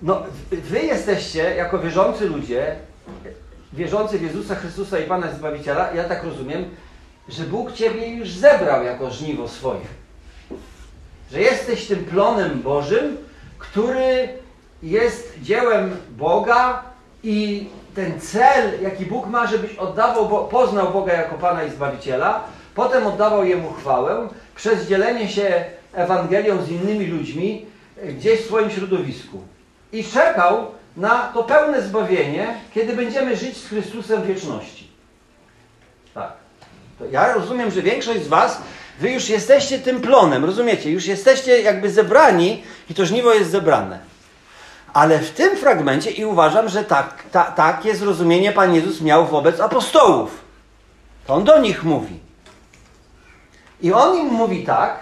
No, 0.03 0.23
wy 0.51 0.81
jesteście, 0.81 1.55
jako 1.55 1.79
wierzący 1.79 2.29
ludzie, 2.29 2.77
wierzący 3.73 4.19
w 4.19 4.23
Jezusa 4.23 4.55
Chrystusa 4.55 4.99
i 4.99 5.07
Pana 5.07 5.33
Zbawiciela, 5.33 5.93
ja 5.93 6.05
tak 6.05 6.25
rozumiem, 6.25 6.65
że 7.29 7.45
Bóg 7.45 7.73
Ciebie 7.73 8.09
już 8.09 8.31
zebrał 8.31 8.85
jako 8.85 9.11
żniwo 9.11 9.49
swoje. 9.49 9.87
Że 11.33 11.41
jesteś 11.41 11.87
tym 11.87 12.05
plonem 12.05 12.63
Bożym, 12.63 13.17
który 13.71 14.29
jest 14.83 15.35
dziełem 15.43 15.97
Boga 16.11 16.83
i 17.23 17.69
ten 17.95 18.21
cel, 18.21 18.83
jaki 18.83 19.07
Bóg 19.07 19.27
ma, 19.27 19.47
żebyś 19.47 19.77
oddawał, 19.77 20.49
poznał 20.49 20.93
Boga 20.93 21.13
jako 21.13 21.39
Pana 21.39 21.65
i 21.65 21.71
Zbawiciela, 21.71 22.45
potem 22.75 23.07
oddawał 23.07 23.45
Jemu 23.45 23.73
chwałę 23.73 24.29
przez 24.55 24.89
dzielenie 24.89 25.29
się 25.29 25.65
Ewangelią 25.93 26.63
z 26.63 26.71
innymi 26.71 27.07
ludźmi 27.07 27.67
gdzieś 28.09 28.41
w 28.41 28.47
swoim 28.47 28.71
środowisku. 28.71 29.43
I 29.93 30.05
czekał 30.05 30.67
na 30.97 31.19
to 31.35 31.45
pełne 31.45 31.83
zbawienie, 31.83 32.55
kiedy 32.75 32.97
będziemy 32.97 33.37
żyć 33.37 33.57
z 33.57 33.69
Chrystusem 33.69 34.23
w 34.23 34.27
wieczności. 34.27 34.91
Tak. 36.15 36.33
To 36.99 37.05
ja 37.07 37.33
rozumiem, 37.33 37.71
że 37.71 37.83
większość 37.83 38.23
z 38.23 38.29
Was, 38.29 38.63
Wy 39.01 39.11
już 39.11 39.29
jesteście 39.29 39.79
tym 39.79 40.01
plonem, 40.01 40.45
rozumiecie? 40.45 40.91
Już 40.91 41.07
jesteście 41.07 41.61
jakby 41.61 41.91
zebrani 41.91 42.63
i 42.91 42.95
to 42.95 43.07
żniwo 43.07 43.35
jest 43.35 43.51
zebrane. 43.51 43.99
Ale 44.93 45.19
w 45.19 45.31
tym 45.31 45.57
fragmencie, 45.57 46.11
i 46.11 46.25
uważam, 46.25 46.69
że 46.69 46.85
tak, 46.85 47.23
ta, 47.33 47.45
takie 47.45 47.97
zrozumienie 47.97 48.53
Pan 48.53 48.75
Jezus 48.75 49.01
miał 49.01 49.27
wobec 49.27 49.61
apostołów. 49.61 50.45
To 51.27 51.35
On 51.35 51.45
do 51.45 51.59
nich 51.59 51.85
mówi. 51.85 52.19
I 53.81 53.93
On 53.93 54.19
im 54.19 54.27
mówi 54.27 54.65
tak, 54.65 54.99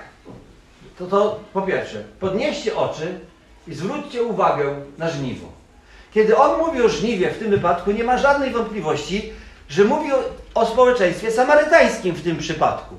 to, 0.99 1.07
to 1.07 1.41
po 1.53 1.63
pierwsze, 1.63 2.05
podnieście 2.21 2.77
oczy 2.77 3.21
i 3.69 3.75
zwróćcie 3.75 4.23
uwagę 4.23 4.75
na 4.99 5.11
żniwo. 5.11 5.47
Kiedy 6.15 6.37
On 6.37 6.59
mówi 6.59 6.83
o 6.83 6.89
żniwie 6.89 7.31
w 7.31 7.39
tym 7.39 7.51
wypadku, 7.51 7.91
nie 7.91 8.05
ma 8.05 8.19
żadnej 8.19 8.51
wątpliwości, 8.51 9.33
że 9.69 9.85
mówi 9.85 10.13
o, 10.13 10.19
o 10.55 10.67
społeczeństwie 10.67 11.31
samarytańskim 11.31 12.15
w 12.15 12.23
tym 12.23 12.39
przypadku. 12.39 12.95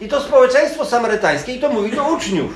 I 0.00 0.08
to 0.08 0.20
społeczeństwo 0.20 0.84
samarytańskie, 0.84 1.52
i 1.52 1.60
to 1.60 1.68
mówi 1.68 1.92
do 1.92 2.04
uczniów. 2.04 2.52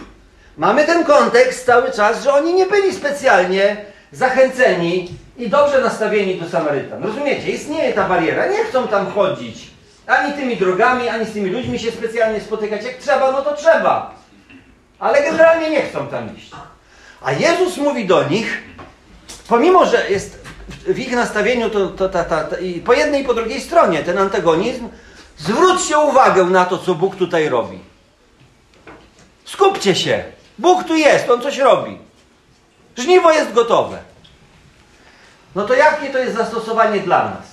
Mamy 0.57 0.85
ten 0.85 1.05
kontekst 1.05 1.67
cały 1.67 1.93
czas, 1.93 2.25
że 2.25 2.35
oni 2.35 2.55
nie 2.55 2.67
byli 2.67 2.95
specjalnie 2.95 3.77
zachęceni 4.13 5.09
i 5.39 5.49
dobrze 5.49 5.81
nastawieni 5.81 6.41
do 6.41 6.49
Samarytan. 6.49 7.03
Rozumiecie? 7.03 7.51
Istnieje 7.51 7.93
ta 7.93 8.09
bariera. 8.09 8.47
Nie 8.47 8.65
chcą 8.65 8.89
tam 8.89 9.13
chodzić. 9.13 9.71
Ani 10.07 10.33
tymi 10.33 10.57
drogami, 10.57 11.09
ani 11.09 11.27
z 11.27 11.33
tymi 11.33 11.51
ludźmi 11.51 11.79
się 11.79 11.91
specjalnie 11.91 12.41
spotykać. 12.41 12.85
Jak 12.85 12.97
trzeba, 12.97 13.33
no 13.33 13.43
to 13.43 13.57
trzeba. 13.57 14.15
Ale 14.99 15.23
generalnie 15.23 15.71
nie 15.71 15.83
chcą 15.83 16.07
tam 16.07 16.37
iść. 16.37 16.51
A 17.23 17.33
Jezus 17.33 17.77
mówi 17.77 18.07
do 18.07 18.29
nich, 18.29 18.63
pomimo, 19.49 19.87
że 19.87 20.11
jest 20.11 20.41
w 20.87 20.99
ich 20.99 21.13
nastawieniu 21.13 21.71
to, 21.71 21.89
to, 21.89 22.09
ta, 22.09 22.25
ta, 22.25 22.45
ta, 22.45 22.57
i 22.57 22.81
po 22.81 22.93
jednej 22.93 23.23
i 23.23 23.25
po 23.25 23.35
drugiej 23.35 23.61
stronie 23.61 24.03
ten 24.03 24.19
antagonizm, 24.19 24.89
zwróćcie 25.45 25.99
uwagę 25.99 26.45
na 26.45 26.65
to, 26.65 26.79
co 26.79 26.95
Bóg 26.95 27.17
tutaj 27.17 27.49
robi. 27.49 27.79
Skupcie 29.45 29.95
się. 29.95 30.25
Bóg 30.59 30.85
tu 30.85 30.95
jest, 30.95 31.31
On 31.31 31.43
coś 31.43 31.59
robi. 31.59 31.99
Żniwo 32.97 33.33
jest 33.33 33.53
gotowe. 33.53 33.99
No 35.55 35.67
to 35.67 35.75
jakie 35.75 36.11
to 36.11 36.19
jest 36.19 36.37
zastosowanie 36.37 37.01
dla 37.01 37.25
nas? 37.25 37.51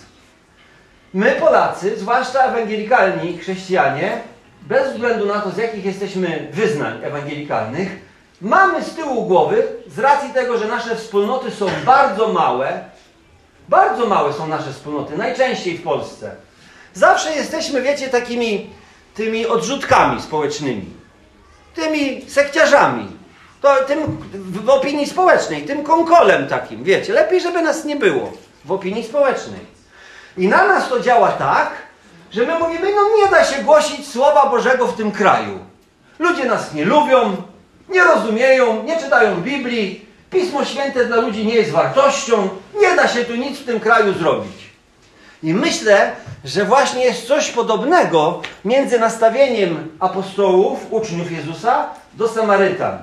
My 1.14 1.32
Polacy, 1.32 2.00
zwłaszcza 2.00 2.40
ewangelikalni 2.40 3.38
chrześcijanie, 3.38 4.22
bez 4.62 4.94
względu 4.94 5.26
na 5.26 5.42
to, 5.42 5.52
z 5.52 5.58
jakich 5.58 5.86
jesteśmy 5.86 6.48
wyznań 6.52 7.00
ewangelikalnych, 7.04 8.00
mamy 8.42 8.84
z 8.84 8.96
tyłu 8.96 9.26
głowy, 9.26 9.68
z 9.88 10.00
racji 10.00 10.34
tego, 10.34 10.58
że 10.58 10.68
nasze 10.68 10.96
wspólnoty 10.96 11.52
są 11.52 11.66
bardzo 11.86 12.28
małe, 12.34 12.84
bardzo 13.70 14.06
małe 14.06 14.34
są 14.34 14.48
nasze 14.48 14.74
wspólnoty, 14.74 15.18
najczęściej 15.18 15.78
w 15.78 15.84
Polsce. 15.84 16.36
Zawsze 16.98 17.36
jesteśmy, 17.36 17.82
wiecie, 17.82 18.08
takimi 18.08 18.70
tymi 19.16 19.48
odrzutkami 19.48 20.22
społecznymi 20.22 20.98
tymi 21.78 22.26
sekciarzami, 22.28 23.08
to, 23.62 23.76
tym 23.88 24.18
w 24.34 24.70
opinii 24.70 25.08
społecznej, 25.08 25.64
tym 25.64 25.84
konkolem 25.84 26.48
takim, 26.48 26.84
wiecie, 26.84 27.14
lepiej, 27.14 27.42
żeby 27.42 27.62
nas 27.62 27.86
nie 27.86 27.96
było 27.96 28.34
w 28.66 28.72
opinii 28.72 29.04
społecznej. 29.04 29.60
I 30.38 30.48
na 30.48 30.68
nas 30.68 30.90
to 30.90 31.00
działa 31.00 31.32
tak, 31.32 31.72
że 32.32 32.46
my 32.46 32.60
mówimy, 32.60 32.88
no 32.96 33.02
nie 33.18 33.32
da 33.32 33.44
się 33.44 33.64
głosić 33.64 34.08
Słowa 34.08 34.50
Bożego 34.50 34.88
w 34.88 34.98
tym 34.98 35.12
kraju. 35.12 35.60
Ludzie 36.20 36.46
nas 36.46 36.74
nie 36.74 36.86
lubią, 36.86 37.36
nie 37.90 38.04
rozumieją, 38.04 38.84
nie 38.84 38.98
czytają 39.00 39.42
Biblii, 39.42 40.06
Pismo 40.30 40.66
Święte 40.66 41.06
dla 41.06 41.18
ludzi 41.18 41.46
nie 41.46 41.56
jest 41.56 41.72
wartością, 41.72 42.50
nie 42.82 42.96
da 42.96 43.08
się 43.08 43.26
tu 43.26 43.36
nic 43.36 43.60
w 43.60 43.66
tym 43.66 43.80
kraju 43.80 44.14
zrobić. 44.14 44.67
I 45.44 45.54
myślę, 45.54 46.12
że 46.46 46.66
właśnie 46.66 47.06
jest 47.06 47.28
coś 47.28 47.52
podobnego 47.52 48.42
między 48.66 49.00
nastawieniem 49.00 49.98
apostołów, 50.00 50.80
uczniów 50.90 51.32
Jezusa, 51.32 51.90
do 52.14 52.28
Samarytan. 52.28 52.98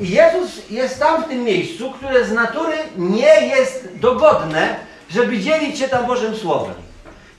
I 0.00 0.10
Jezus 0.10 0.70
jest 0.70 0.98
tam 0.98 1.24
w 1.24 1.28
tym 1.28 1.42
miejscu, 1.44 1.90
które 1.90 2.24
z 2.24 2.32
natury 2.32 2.76
nie 2.96 3.46
jest 3.46 3.88
dogodne, 3.94 4.76
żeby 5.10 5.38
dzielić 5.38 5.78
się 5.78 5.88
tam 5.88 6.06
Bożym 6.06 6.36
Słowem. 6.36 6.74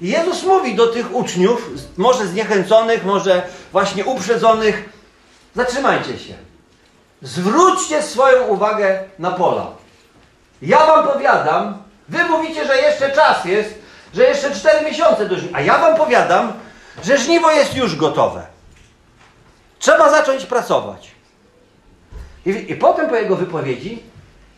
I 0.02 0.08
Jezus 0.08 0.44
mówi 0.44 0.76
do 0.76 0.88
tych 0.88 1.16
uczniów, 1.16 1.70
może 1.98 2.28
zniechęconych, 2.28 3.06
może 3.06 3.42
właśnie 3.72 4.06
uprzedzonych, 4.06 4.90
zatrzymajcie 5.56 6.20
się. 6.20 6.34
Zwróćcie 7.22 8.04
swoją 8.04 8.48
uwagę 8.48 9.04
na 9.20 9.32
pola. 9.32 9.68
Ja 10.62 10.86
wam 10.86 11.08
powiadam, 11.08 11.84
wy 12.10 12.24
mówicie, 12.24 12.66
że 12.66 12.78
jeszcze 12.78 13.12
czas 13.12 13.46
jest, 13.46 13.81
że 14.16 14.24
jeszcze 14.24 14.52
cztery 14.52 14.86
miesiące 14.86 15.26
do. 15.26 15.36
A 15.54 15.62
ja 15.62 15.78
wam 15.78 15.96
powiadam, 15.96 16.54
że 17.04 17.18
żniwo 17.18 17.52
jest 17.52 17.76
już 17.76 17.96
gotowe. 17.96 18.46
Trzeba 19.80 20.10
zacząć 20.10 20.46
pracować. 20.46 21.12
I, 22.46 22.50
I 22.50 22.76
potem 22.76 23.10
po 23.10 23.16
jego 23.16 23.36
wypowiedzi 23.36 24.04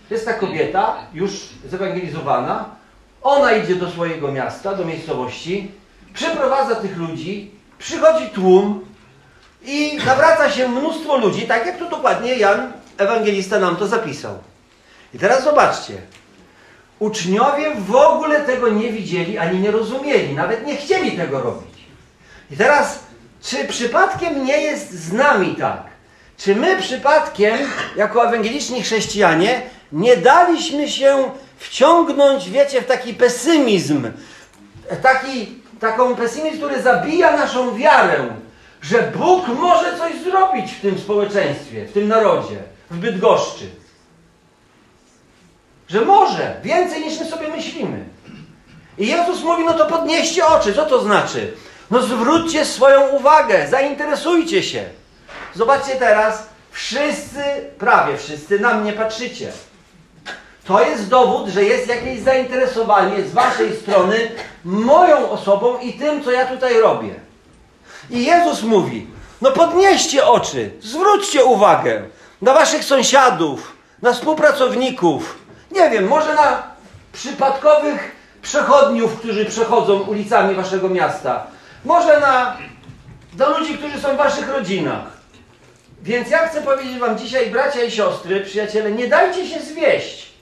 jest 0.10 0.26
ta 0.26 0.34
kobieta, 0.34 0.96
już 1.14 1.32
zewangelizowana, 1.66 2.66
ona 3.22 3.52
idzie 3.52 3.76
do 3.76 3.90
swojego 3.90 4.32
miasta, 4.32 4.76
do 4.76 4.86
miejscowości, 4.86 5.72
przyprowadza 6.14 6.76
tych 6.76 6.98
ludzi, 6.98 7.52
przychodzi 7.78 8.30
tłum 8.30 8.86
i 9.62 9.98
nawraca 10.06 10.52
się 10.52 10.68
mnóstwo 10.68 11.18
ludzi, 11.18 11.48
tak 11.48 11.66
jak 11.66 11.78
to 11.78 11.90
dokładnie 11.90 12.36
Jan, 12.36 12.72
ewangelista, 12.98 13.60
nam 13.60 13.76
to 13.76 13.88
zapisał. 13.88 14.38
I 15.14 15.20
teraz 15.20 15.44
zobaczcie. 15.44 15.94
Uczniowie 17.00 17.76
w 17.76 17.96
ogóle 17.96 18.42
tego 18.42 18.70
nie 18.70 18.92
widzieli 18.92 19.38
ani 19.38 19.60
nie 19.60 19.72
rozumieli, 19.72 20.36
nawet 20.36 20.66
nie 20.66 20.78
chcieli 20.78 21.12
tego 21.12 21.42
robić. 21.42 21.74
I 22.52 22.58
teraz, 22.58 23.00
czy 23.42 23.66
przypadkiem 23.66 24.46
nie 24.46 24.62
jest 24.62 24.92
z 24.92 25.14
nami 25.14 25.56
tak? 25.56 25.84
Czy 26.38 26.56
my 26.56 26.82
przypadkiem, 26.82 27.58
jako 27.96 28.28
ewangeliczni 28.28 28.82
chrześcijanie, 28.84 29.62
nie 29.92 30.18
daliśmy 30.18 30.90
się 30.90 31.32
wciągnąć, 31.58 32.50
wiecie, 32.50 32.82
w 32.82 32.86
taki 32.86 33.14
pesymizm, 33.14 34.12
taki, 35.02 35.62
taką 35.80 36.16
pesymizm, 36.16 36.58
który 36.58 36.82
zabija 36.82 37.38
naszą 37.38 37.76
wiarę, 37.76 38.28
że 38.82 39.12
Bóg 39.16 39.48
może 39.48 39.98
coś 39.98 40.22
zrobić 40.24 40.72
w 40.72 40.82
tym 40.82 41.00
społeczeństwie, 41.00 41.86
w 41.86 41.94
tym 41.94 42.08
narodzie, 42.08 42.56
w 42.92 42.98
Bydgoszczy. 42.98 43.66
Że 45.94 46.02
może, 46.02 46.56
więcej 46.64 47.06
niż 47.06 47.20
my 47.20 47.26
sobie 47.26 47.48
myślimy. 47.48 48.06
I 48.98 49.08
Jezus 49.08 49.44
mówi, 49.44 49.66
no 49.66 49.74
to 49.74 49.86
podnieście 49.86 50.46
oczy. 50.46 50.74
Co 50.74 50.86
to 50.86 51.02
znaczy? 51.02 51.54
No 51.92 52.02
zwróćcie 52.02 52.66
swoją 52.66 53.08
uwagę, 53.08 53.68
zainteresujcie 53.70 54.64
się. 54.64 54.84
Zobaczcie 55.56 55.96
teraz, 55.96 56.48
wszyscy, 56.72 57.44
prawie 57.80 58.18
wszyscy 58.18 58.60
na 58.60 58.74
mnie 58.74 58.94
patrzycie. 58.94 59.52
To 60.66 60.82
jest 60.82 61.10
dowód, 61.10 61.48
że 61.48 61.64
jest 61.64 61.88
jakieś 61.88 62.20
zainteresowanie 62.20 63.24
z 63.24 63.34
waszej 63.34 63.76
strony 63.76 64.32
moją 64.66 65.30
osobą 65.30 65.80
i 65.80 65.94
tym, 65.94 66.24
co 66.24 66.32
ja 66.32 66.46
tutaj 66.46 66.80
robię. 66.80 67.16
I 68.10 68.26
Jezus 68.26 68.64
mówi, 68.64 69.08
no 69.42 69.52
podnieście 69.52 70.26
oczy, 70.26 70.72
zwróćcie 70.82 71.46
uwagę 71.46 72.02
na 72.42 72.54
waszych 72.54 72.84
sąsiadów, 72.84 73.74
na 74.02 74.14
współpracowników, 74.14 75.43
nie 75.74 75.90
wiem, 75.90 76.08
może 76.08 76.34
na 76.34 76.64
przypadkowych 77.14 78.16
przechodniów, 78.42 79.20
którzy 79.20 79.46
przechodzą 79.46 80.00
ulicami 80.00 80.56
waszego 80.56 80.90
miasta, 80.90 81.48
może 81.86 82.20
na 82.20 82.58
do 83.34 83.60
ludzi, 83.60 83.78
którzy 83.78 84.02
są 84.02 84.14
w 84.14 84.18
waszych 84.18 84.50
rodzinach. 84.50 85.14
Więc 86.02 86.30
ja 86.30 86.48
chcę 86.48 86.62
powiedzieć 86.62 87.00
wam 87.00 87.18
dzisiaj, 87.18 87.52
bracia 87.52 87.84
i 87.84 87.92
siostry, 87.92 88.42
przyjaciele, 88.42 88.92
nie 88.92 89.08
dajcie 89.08 89.48
się 89.48 89.60
zwieść 89.60 90.34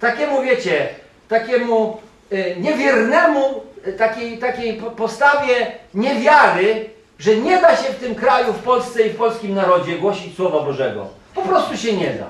takiemu, 0.00 0.42
wiecie, 0.42 0.88
takiemu 1.28 2.00
y, 2.32 2.56
niewiernemu, 2.60 3.62
y, 3.86 3.92
takiej, 3.92 4.38
takiej 4.38 4.82
postawie 4.96 5.72
niewiary, 5.94 6.90
że 7.18 7.36
nie 7.36 7.60
da 7.60 7.76
się 7.76 7.92
w 7.92 8.00
tym 8.00 8.14
kraju, 8.14 8.52
w 8.52 8.58
Polsce 8.58 9.02
i 9.02 9.10
w 9.10 9.16
polskim 9.16 9.54
narodzie 9.54 9.98
głosić 9.98 10.36
Słowa 10.36 10.60
Bożego. 10.60 11.06
Po 11.34 11.42
prostu 11.42 11.76
się 11.76 11.96
nie 11.96 12.10
da. 12.10 12.26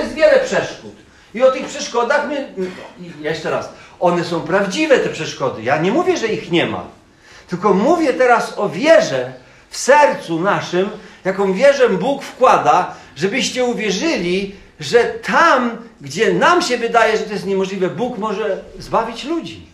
Jest 0.00 0.14
wiele 0.14 0.40
przeszkód. 0.40 1.07
I 1.34 1.42
o 1.42 1.50
tych 1.50 1.66
przeszkodach 1.66 2.28
my, 2.28 2.48
jeszcze 3.20 3.50
raz, 3.50 3.72
one 4.00 4.24
są 4.24 4.40
prawdziwe 4.40 4.98
te 4.98 5.08
przeszkody. 5.08 5.62
Ja 5.62 5.78
nie 5.78 5.92
mówię, 5.92 6.16
że 6.16 6.26
ich 6.26 6.50
nie 6.50 6.66
ma. 6.66 6.84
Tylko 7.48 7.74
mówię 7.74 8.12
teraz 8.12 8.58
o 8.58 8.68
wierze 8.68 9.32
w 9.70 9.76
sercu 9.76 10.40
naszym, 10.40 10.90
jaką 11.24 11.52
wierzę 11.52 11.88
Bóg 11.88 12.22
wkłada, 12.22 12.94
żebyście 13.16 13.64
uwierzyli, 13.64 14.54
że 14.80 15.04
tam, 15.04 15.70
gdzie 16.00 16.34
nam 16.34 16.62
się 16.62 16.78
wydaje, 16.78 17.16
że 17.16 17.24
to 17.24 17.32
jest 17.32 17.46
niemożliwe, 17.46 17.88
Bóg 17.88 18.18
może 18.18 18.64
zbawić 18.78 19.24
ludzi. 19.24 19.66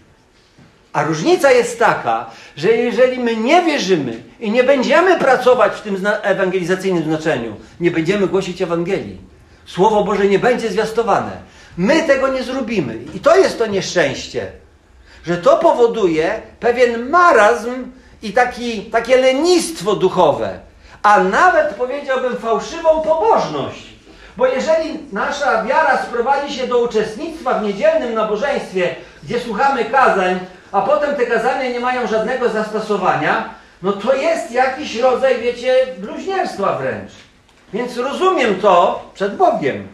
A 0.92 1.02
różnica 1.04 1.52
jest 1.52 1.78
taka, 1.78 2.30
że 2.56 2.68
jeżeli 2.68 3.18
my 3.18 3.36
nie 3.36 3.62
wierzymy 3.62 4.22
i 4.40 4.50
nie 4.50 4.64
będziemy 4.64 5.18
pracować 5.18 5.72
w 5.72 5.80
tym 5.80 6.06
ewangelizacyjnym 6.22 7.04
znaczeniu, 7.04 7.56
nie 7.80 7.90
będziemy 7.90 8.26
głosić 8.26 8.62
Ewangelii, 8.62 9.18
Słowo 9.66 10.04
Boże 10.04 10.26
nie 10.26 10.38
będzie 10.38 10.70
zwiastowane. 10.70 11.30
My 11.76 12.02
tego 12.02 12.28
nie 12.28 12.42
zrobimy. 12.42 12.98
I 13.14 13.20
to 13.20 13.36
jest 13.36 13.58
to 13.58 13.66
nieszczęście, 13.66 14.52
że 15.26 15.36
to 15.36 15.56
powoduje 15.56 16.42
pewien 16.60 17.08
marazm 17.08 17.92
i 18.22 18.32
taki, 18.32 18.82
takie 18.82 19.16
lenistwo 19.16 19.94
duchowe, 19.94 20.58
a 21.02 21.24
nawet 21.24 21.74
powiedziałbym 21.74 22.36
fałszywą 22.36 23.00
pobożność. 23.00 23.94
Bo 24.36 24.46
jeżeli 24.46 24.98
nasza 25.12 25.64
wiara 25.64 26.02
sprowadzi 26.02 26.54
się 26.54 26.66
do 26.66 26.78
uczestnictwa 26.78 27.54
w 27.54 27.62
niedzielnym 27.62 28.14
nabożeństwie, 28.14 28.94
gdzie 29.24 29.40
słuchamy 29.40 29.84
kazań, 29.84 30.40
a 30.72 30.82
potem 30.82 31.16
te 31.16 31.26
kazania 31.26 31.70
nie 31.70 31.80
mają 31.80 32.06
żadnego 32.06 32.48
zastosowania, 32.48 33.54
no 33.82 33.92
to 33.92 34.14
jest 34.14 34.52
jakiś 34.52 34.96
rodzaj, 34.96 35.40
wiecie, 35.40 35.86
bluźnierstwa 35.98 36.78
wręcz. 36.78 37.12
Więc 37.72 37.96
rozumiem 37.96 38.60
to 38.60 39.02
przed 39.14 39.36
Bogiem. 39.36 39.88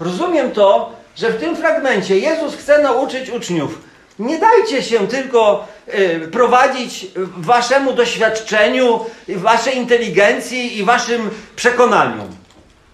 Rozumiem 0.00 0.50
to, 0.50 0.92
że 1.18 1.30
w 1.30 1.40
tym 1.40 1.56
fragmencie 1.56 2.18
Jezus 2.18 2.54
chce 2.56 2.82
nauczyć 2.82 3.30
uczniów. 3.30 3.80
Nie 4.18 4.38
dajcie 4.38 4.82
się 4.82 5.08
tylko 5.08 5.68
y, 5.94 6.28
prowadzić 6.32 7.06
waszemu 7.36 7.92
doświadczeniu, 7.92 9.06
waszej 9.28 9.76
inteligencji 9.76 10.78
i 10.78 10.84
waszym 10.84 11.30
przekonaniom. 11.56 12.28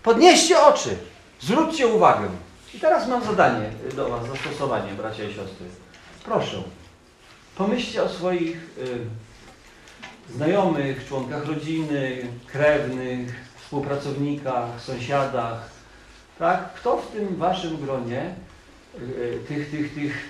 Podnieście 0.03 0.61
oczy, 0.61 0.97
zwróćcie 1.41 1.87
uwagę. 1.87 2.29
I 2.75 2.81
teraz 2.81 3.09
mam 3.09 3.25
zadanie 3.25 3.71
do 3.97 4.09
was, 4.09 4.27
zastosowanie, 4.27 4.93
bracia 4.93 5.25
i 5.25 5.35
siostry. 5.35 5.67
Proszę, 6.25 6.63
pomyślcie 7.57 8.03
o 8.03 8.09
swoich 8.09 8.57
y, 8.57 10.35
znajomych, 10.37 11.09
członkach 11.09 11.47
rodziny, 11.47 12.29
krewnych, 12.47 13.35
współpracownikach, 13.61 14.69
sąsiadach, 14.81 15.74
tak? 16.39 16.75
Kto 16.75 16.97
w 16.97 17.11
tym 17.11 17.37
waszym 17.37 17.77
gronie 17.77 18.35
y, 18.99 19.41
tych, 19.49 19.71
tych, 19.71 19.95
tych 19.95 20.29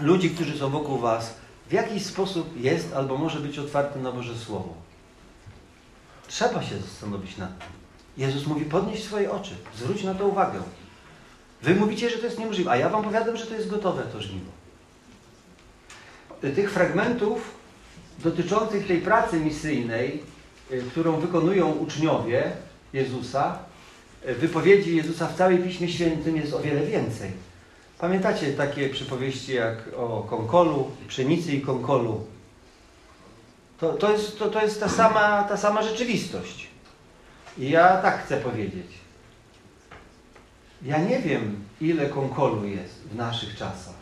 ludzi, 0.00 0.30
którzy 0.30 0.58
są 0.58 0.70
wokół 0.70 0.98
was, 0.98 1.34
w 1.68 1.72
jakiś 1.72 2.06
sposób 2.06 2.60
jest 2.60 2.92
albo 2.94 3.16
może 3.16 3.40
być 3.40 3.58
otwarty 3.58 3.98
na 3.98 4.12
Boże 4.12 4.36
Słowo? 4.36 4.74
Trzeba 6.28 6.62
się 6.62 6.78
zastanowić 6.78 7.36
nad 7.36 7.58
tym. 7.58 7.68
Jezus 8.16 8.46
mówi, 8.46 8.64
podnieś 8.64 9.04
swoje 9.04 9.30
oczy, 9.30 9.54
zwróć 9.76 10.02
na 10.02 10.14
to 10.14 10.26
uwagę. 10.26 10.62
Wy 11.62 11.74
mówicie, 11.74 12.10
że 12.10 12.18
to 12.18 12.24
jest 12.24 12.38
niemożliwe, 12.38 12.70
a 12.70 12.76
ja 12.76 12.88
wam 12.88 13.04
powiadam, 13.04 13.36
że 13.36 13.46
to 13.46 13.54
jest 13.54 13.68
gotowe 13.68 14.02
to 14.02 14.22
żniwo. 14.22 14.50
Tych 16.40 16.70
fragmentów 16.70 17.54
dotyczących 18.18 18.86
tej 18.86 19.00
pracy 19.00 19.40
misyjnej, 19.40 20.22
y, 20.70 20.82
którą 20.90 21.20
wykonują 21.20 21.70
uczniowie 21.70 22.52
Jezusa, 22.92 23.58
wypowiedzi 24.24 24.96
Jezusa 24.96 25.26
w 25.26 25.36
całej 25.36 25.58
Piśmie 25.58 25.88
Świętym 25.88 26.36
jest 26.36 26.54
o 26.54 26.60
wiele 26.60 26.86
więcej. 26.86 27.30
Pamiętacie 27.98 28.52
takie 28.52 28.88
przypowieści 28.88 29.54
jak 29.54 29.78
o 29.96 30.26
konkolu, 30.30 30.90
pszenicy 31.08 31.52
i 31.52 31.60
konkolu? 31.60 32.26
To, 33.78 33.92
to, 33.92 34.12
jest, 34.12 34.38
to, 34.38 34.48
to 34.48 34.62
jest 34.62 34.80
ta 34.80 34.88
sama, 34.88 35.42
ta 35.42 35.56
sama 35.56 35.82
rzeczywistość. 35.82 36.66
I 37.58 37.70
ja 37.70 37.96
tak 37.96 38.24
chcę 38.24 38.36
powiedzieć. 38.36 38.86
Ja 40.82 40.98
nie 40.98 41.18
wiem, 41.18 41.64
ile 41.80 42.06
konkolu 42.06 42.64
jest 42.64 42.94
w 43.12 43.16
naszych 43.16 43.56
czasach. 43.56 43.94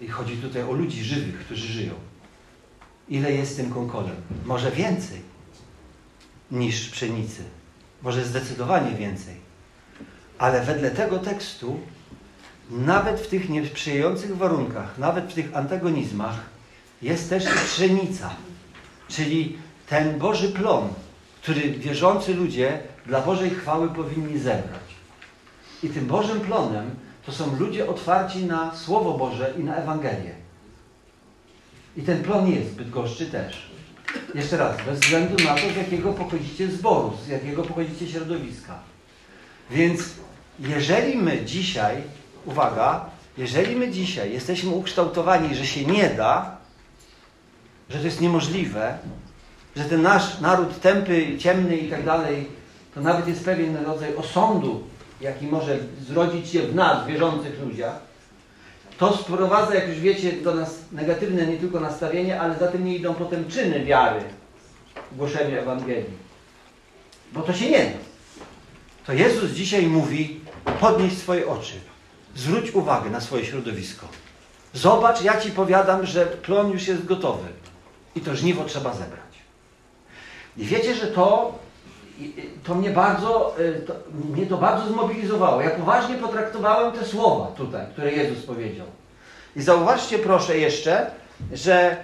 I 0.00 0.08
chodzi 0.08 0.36
tutaj 0.36 0.62
o 0.62 0.72
ludzi 0.72 1.04
żywych, 1.04 1.38
którzy 1.38 1.66
żyją. 1.66 1.94
Ile 3.08 3.32
jest 3.32 3.56
tym 3.56 3.70
konkolem? 3.70 4.16
Może 4.44 4.70
więcej 4.70 5.20
niż 6.50 6.88
pszenicy. 6.88 7.42
Może 8.02 8.24
zdecydowanie 8.24 8.96
więcej. 8.96 9.34
Ale 10.38 10.64
wedle 10.64 10.90
tego 10.90 11.18
tekstu 11.18 11.80
nawet 12.70 13.20
w 13.20 13.26
tych 13.26 13.48
niesprzyjających 13.48 14.36
warunkach, 14.36 14.98
nawet 14.98 15.24
w 15.24 15.34
tych 15.34 15.56
antagonizmach 15.56 16.40
jest 17.02 17.30
też 17.30 17.44
pszenica, 17.44 18.30
czyli 19.08 19.58
ten 19.88 20.18
Boży 20.18 20.48
plon, 20.48 20.88
który 21.42 21.70
wierzący 21.70 22.34
ludzie 22.34 22.80
dla 23.06 23.20
Bożej 23.20 23.50
chwały 23.50 23.88
powinni 23.88 24.38
zebrać. 24.38 24.88
I 25.82 25.88
tym 25.88 26.06
Bożym 26.06 26.40
plonem 26.40 26.90
to 27.26 27.32
są 27.32 27.56
ludzie 27.56 27.88
otwarci 27.88 28.44
na 28.44 28.76
Słowo 28.76 29.18
Boże 29.18 29.54
i 29.58 29.64
na 29.64 29.76
Ewangelię. 29.76 30.34
I 31.96 32.02
ten 32.02 32.22
plon 32.22 32.50
jest 32.50 32.74
Bydgoszczy 32.74 33.26
też. 33.26 33.67
Jeszcze 34.34 34.56
raz, 34.56 34.76
bez 34.86 35.00
względu 35.00 35.44
na 35.44 35.54
to, 35.54 35.70
z 35.74 35.76
jakiego 35.76 36.12
pochodzicie 36.12 36.68
zboru, 36.68 37.12
z 37.26 37.28
jakiego 37.28 37.62
pochodzicie 37.62 38.08
środowiska. 38.08 38.78
Więc 39.70 40.00
jeżeli 40.58 41.16
my 41.16 41.44
dzisiaj, 41.44 41.96
uwaga, 42.46 43.04
jeżeli 43.38 43.76
my 43.76 43.90
dzisiaj 43.90 44.32
jesteśmy 44.32 44.70
ukształtowani, 44.70 45.54
że 45.54 45.66
się 45.66 45.84
nie 45.84 46.10
da, 46.10 46.56
że 47.90 47.98
to 47.98 48.04
jest 48.04 48.20
niemożliwe, 48.20 48.98
że 49.76 49.84
ten 49.84 50.02
nasz 50.02 50.40
naród 50.40 50.80
tępy, 50.80 51.38
ciemny 51.38 51.76
i 51.76 51.90
tak 51.90 52.04
dalej, 52.04 52.48
to 52.94 53.00
nawet 53.00 53.28
jest 53.28 53.44
pewien 53.44 53.76
rodzaj 53.76 54.16
osądu, 54.16 54.84
jaki 55.20 55.46
może 55.46 55.78
zrodzić 56.08 56.48
się 56.48 56.62
w 56.62 56.74
nas, 56.74 57.06
wierzących 57.06 57.60
ludziach, 57.60 58.07
to 58.98 59.16
sprowadza, 59.16 59.74
jak 59.74 59.88
już 59.88 60.00
wiecie, 60.00 60.32
do 60.32 60.54
nas 60.54 60.78
negatywne 60.92 61.46
nie 61.46 61.56
tylko 61.56 61.80
nastawienie, 61.80 62.40
ale 62.40 62.58
za 62.58 62.68
tym 62.68 62.84
nie 62.84 62.96
idą 62.96 63.14
potem 63.14 63.48
czyny 63.48 63.84
wiary 63.84 64.20
w 65.12 65.16
głoszeniu 65.16 65.58
Ewangelii. 65.58 66.28
Bo 67.32 67.42
to 67.42 67.52
się 67.52 67.70
nie 67.70 67.78
da. 67.78 67.98
To 69.06 69.12
Jezus 69.12 69.50
dzisiaj 69.50 69.86
mówi, 69.86 70.40
podnieś 70.80 71.18
swoje 71.18 71.48
oczy, 71.48 71.74
zwróć 72.36 72.74
uwagę 72.74 73.10
na 73.10 73.20
swoje 73.20 73.44
środowisko. 73.44 74.08
Zobacz, 74.72 75.22
ja 75.22 75.40
Ci 75.40 75.50
powiadam, 75.50 76.06
że 76.06 76.26
plon 76.26 76.70
już 76.70 76.88
jest 76.88 77.04
gotowy 77.04 77.48
i 78.14 78.20
to 78.20 78.36
żniwo 78.36 78.64
trzeba 78.64 78.92
zebrać. 78.92 79.28
I 80.56 80.64
wiecie, 80.64 80.94
że 80.94 81.06
to, 81.06 81.58
to 82.64 82.74
mnie 82.74 82.90
bardzo, 82.90 83.54
y, 83.60 83.80
to, 83.86 83.94
mnie 84.34 84.46
to 84.46 84.56
bardzo 84.56 84.92
zmobilizowało. 84.92 85.62
Ja 85.62 85.70
poważnie 85.70 86.14
potraktowałem 86.14 86.92
te 86.92 87.04
słowa 87.04 87.46
tutaj, 87.46 87.86
które 87.92 88.12
Jezus 88.12 88.46
powiedział. 88.46 88.86
I 89.56 89.62
zauważcie 89.62 90.18
proszę 90.18 90.58
jeszcze, 90.58 91.10
że 91.52 91.96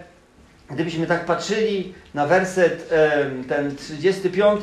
gdybyśmy 0.71 1.07
tak 1.07 1.25
patrzyli 1.25 1.95
na 2.15 2.27
werset 2.27 2.91
ten 3.49 3.77
35, 3.77 4.61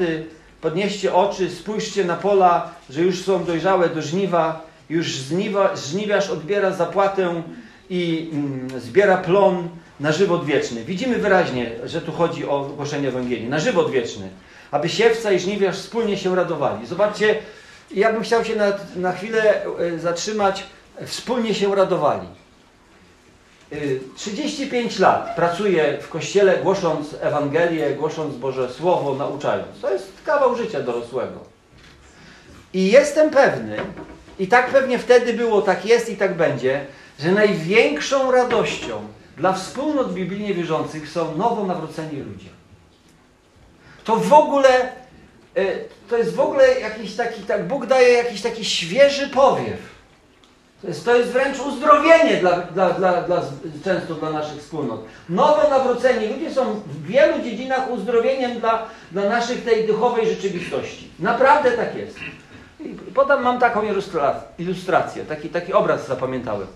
podnieście 0.61 1.13
oczy, 1.13 1.49
spójrzcie 1.49 2.05
na 2.05 2.15
pola, 2.15 2.71
że 2.89 3.01
już 3.01 3.23
są 3.23 3.45
dojrzałe 3.45 3.89
do 3.89 4.01
żniwa, 4.01 4.65
już 4.89 5.05
żniwa, 5.05 5.75
żniwiarz 5.75 6.29
odbiera 6.29 6.71
zapłatę 6.71 7.43
i 7.89 8.29
mm, 8.33 8.79
zbiera 8.79 9.17
plon 9.17 9.69
na 9.99 10.11
żywot 10.11 10.45
wieczny. 10.45 10.83
Widzimy 10.83 11.17
wyraźnie, 11.17 11.71
że 11.85 12.01
tu 12.01 12.11
chodzi 12.11 12.45
o 12.45 12.69
głoszenie 12.75 13.07
Ewangelii. 13.07 13.49
Na 13.49 13.59
żywot 13.59 13.91
wieczny. 13.91 14.29
Aby 14.71 14.89
siewca 14.89 15.31
i 15.31 15.39
żniwiarz 15.39 15.75
wspólnie 15.75 16.17
się 16.17 16.35
radowali. 16.35 16.87
Zobaczcie, 16.87 17.35
ja 17.91 18.13
bym 18.13 18.23
chciał 18.23 18.45
się 18.45 18.55
na, 18.55 18.73
na 18.95 19.13
chwilę 19.13 19.65
e, 19.65 19.99
zatrzymać. 19.99 20.63
Wspólnie 21.05 21.53
się 21.53 21.75
radowali. 21.75 22.27
35 24.15 24.97
e, 24.97 25.01
lat 25.01 25.35
pracuję 25.35 25.97
w 26.01 26.09
kościele, 26.09 26.57
głosząc 26.57 27.15
Ewangelię, 27.21 27.95
głosząc 27.95 28.35
Boże 28.35 28.69
Słowo, 28.69 29.15
nauczając. 29.15 29.81
To 29.81 29.93
jest 29.93 30.11
kawał 30.25 30.55
życia 30.55 30.81
dorosłego. 30.81 31.39
I 32.73 32.91
jestem 32.91 33.29
pewny, 33.29 33.77
i 34.39 34.47
tak 34.47 34.69
pewnie 34.69 34.99
wtedy 34.99 35.33
było, 35.33 35.61
tak 35.61 35.85
jest 35.85 36.09
i 36.09 36.17
tak 36.17 36.37
będzie, 36.37 36.85
że 37.19 37.31
największą 37.31 38.31
radością 38.31 39.07
dla 39.37 39.53
wspólnot 39.53 40.13
biblijnie 40.13 40.53
wierzących 40.53 41.09
są 41.09 41.37
nowo 41.37 41.65
nawróceni 41.65 42.19
ludzie. 42.19 42.49
To 44.03 44.15
w 44.15 44.33
ogóle, 44.33 44.69
e, 45.55 45.65
to 46.09 46.17
jest 46.17 46.35
w 46.35 46.39
ogóle 46.39 46.79
jakiś 46.79 47.15
taki, 47.15 47.41
tak 47.41 47.67
Bóg 47.67 47.85
daje 47.85 48.13
jakiś 48.13 48.41
taki 48.41 48.65
świeży 48.65 49.29
powiew. 49.29 49.91
To 50.81 50.87
jest, 50.87 51.05
to 51.05 51.15
jest 51.15 51.31
wręcz 51.31 51.59
uzdrowienie 51.59 52.37
dla, 52.37 52.59
dla, 52.59 52.89
dla, 52.89 53.21
dla, 53.21 53.41
często 53.83 54.15
dla 54.15 54.29
naszych 54.29 54.59
wspólnot. 54.59 55.05
Nowo 55.29 55.69
nawróceni 55.69 56.27
ludzie 56.27 56.53
są 56.53 56.73
w 56.73 57.05
wielu 57.05 57.43
dziedzinach 57.43 57.91
uzdrowieniem 57.91 58.59
dla, 58.59 58.85
dla 59.11 59.29
naszych 59.29 59.63
tej 59.63 59.87
duchowej 59.87 60.27
rzeczywistości. 60.27 61.11
Naprawdę 61.19 61.71
tak 61.71 61.95
jest. 61.95 62.17
I 62.79 62.89
podam, 63.13 63.43
mam 63.43 63.59
taką 63.59 63.81
ilustrację, 64.57 65.25
taki, 65.25 65.49
taki 65.49 65.73
obraz 65.73 66.07
zapamiętałem. 66.07 66.67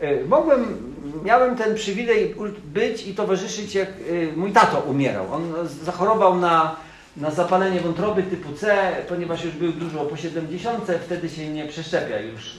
E, 0.00 0.24
mogłem, 0.24 0.92
miałem 1.24 1.56
ten 1.56 1.74
przywilej 1.74 2.34
być 2.64 3.06
i 3.06 3.14
towarzyszyć, 3.14 3.74
jak 3.74 3.88
e, 3.88 4.36
mój 4.36 4.52
tato 4.52 4.80
umierał. 4.80 5.32
On 5.32 5.52
zachorował 5.82 6.36
na, 6.36 6.76
na 7.16 7.30
zapalenie 7.30 7.80
wątroby 7.80 8.22
typu 8.22 8.52
C, 8.52 8.92
ponieważ 9.08 9.44
już 9.44 9.54
był 9.54 9.72
dużo 9.72 10.04
po 10.04 10.16
70, 10.16 10.84
wtedy 11.04 11.28
się 11.28 11.48
nie 11.48 11.66
przeszczepia 11.66 12.20
już 12.20 12.58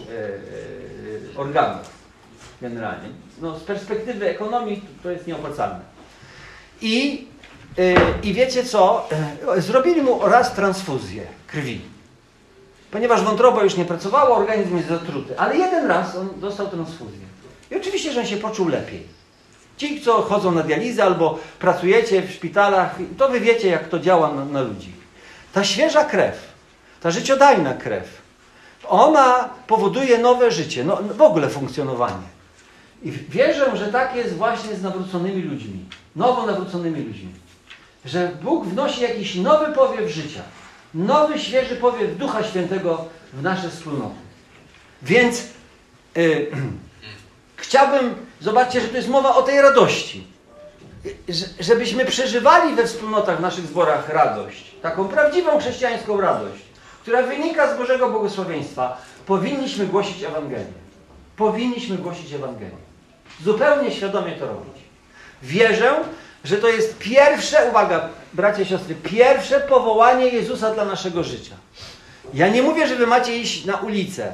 e, 1.36 1.40
organów 1.40 2.00
generalnie. 2.62 3.10
No, 3.42 3.60
z 3.60 3.64
perspektywy 3.64 4.30
ekonomii 4.30 4.82
to 5.04 5.12
jest 5.12 5.28
nieopłacalne. 5.28 5.80
I, 6.82 7.28
I 8.24 8.34
wiecie 8.34 8.64
co? 8.64 9.10
Zrobili 9.58 10.02
mu 10.02 10.20
raz 10.26 10.54
transfuzję 10.54 11.24
krwi. 11.48 11.82
Ponieważ 12.92 13.24
wątroba 13.24 13.64
już 13.64 13.78
nie 13.78 13.86
pracowała, 13.86 14.38
organizm 14.38 14.78
jest 14.78 14.90
zatruty. 14.90 15.40
Ale 15.40 15.58
jeden 15.58 15.88
raz 15.88 16.16
on 16.16 16.30
dostał 16.40 16.68
transfuzję. 16.68 17.29
I 17.72 17.76
oczywiście, 17.76 18.14
że 18.14 18.20
on 18.20 18.26
się 18.26 18.38
poczuł 18.38 18.68
lepiej. 18.68 19.04
Ci, 19.78 20.02
co 20.02 20.22
chodzą 20.22 20.52
na 20.52 20.64
dializę 20.64 21.04
albo 21.04 21.40
pracujecie 21.60 22.22
w 22.22 22.32
szpitalach, 22.32 22.96
to 23.18 23.30
wy 23.30 23.40
wiecie, 23.40 23.68
jak 23.68 23.90
to 23.90 24.00
działa 24.00 24.34
na, 24.34 24.46
na 24.46 24.62
ludzi. 24.62 24.92
Ta 25.54 25.64
świeża 25.64 26.04
krew, 26.04 26.54
ta 27.02 27.12
życiodajna 27.12 27.74
krew, 27.74 28.22
ona 28.88 29.50
powoduje 29.68 30.18
nowe 30.18 30.52
życie, 30.52 30.84
no, 30.84 31.00
w 31.18 31.22
ogóle 31.22 31.50
funkcjonowanie. 31.50 32.40
I 33.04 33.12
wierzę, 33.12 33.78
że 33.78 33.88
tak 33.88 34.16
jest 34.16 34.36
właśnie 34.36 34.76
z 34.76 34.82
nawróconymi 34.82 35.42
ludźmi, 35.42 35.86
nowo 36.16 36.46
nawróconymi 36.46 37.04
ludźmi. 37.04 37.30
Że 38.06 38.32
Bóg 38.42 38.66
wnosi 38.66 39.02
jakiś 39.02 39.36
nowy 39.36 39.74
powiew 39.74 40.12
życia, 40.12 40.42
nowy, 40.94 41.40
świeży 41.40 41.76
powiew 41.76 42.18
Ducha 42.18 42.44
Świętego 42.44 43.06
w 43.34 43.42
nasze 43.44 43.70
wspólnoty. 43.70 44.16
Więc 45.02 45.44
yy, 46.16 46.52
Chciałbym, 47.62 48.16
zobaczcie, 48.42 48.82
że 48.82 48.88
to 48.88 48.98
jest 48.98 49.10
mowa 49.10 49.36
o 49.36 49.42
tej 49.42 49.62
radości. 49.62 50.28
Żebyśmy 51.60 52.06
przeżywali 52.06 52.76
we 52.76 52.88
wspólnotach, 52.88 53.38
w 53.38 53.42
naszych 53.42 53.66
zborach 53.66 54.10
radość. 54.10 54.72
Taką 54.82 55.08
prawdziwą 55.08 55.60
chrześcijańską 55.60 56.22
radość, 56.22 56.62
która 57.02 57.24
wynika 57.24 57.76
z 57.76 57.78
Bożego 57.78 58.10
błogosławieństwa. 58.10 59.02
Powinniśmy 59.26 59.86
głosić 59.86 60.24
Ewangelię. 60.24 60.66
Powinniśmy 61.38 61.98
głosić 61.98 62.34
Ewangelię. 62.34 62.78
Zupełnie 63.44 63.92
świadomie 63.92 64.32
to 64.32 64.48
robić. 64.48 64.84
Wierzę, 65.44 65.96
że 66.44 66.58
to 66.58 66.68
jest 66.68 66.98
pierwsze, 66.98 67.70
uwaga, 67.70 68.10
bracia 68.34 68.62
i 68.62 68.66
siostry, 68.66 68.96
pierwsze 68.96 69.60
powołanie 69.60 70.26
Jezusa 70.26 70.74
dla 70.74 70.86
naszego 70.86 71.24
życia. 71.24 71.56
Ja 72.34 72.48
nie 72.48 72.62
mówię, 72.62 72.88
że 72.88 72.96
wy 72.96 73.08
macie 73.08 73.38
iść 73.38 73.66
na 73.66 73.78
ulicę, 73.78 74.34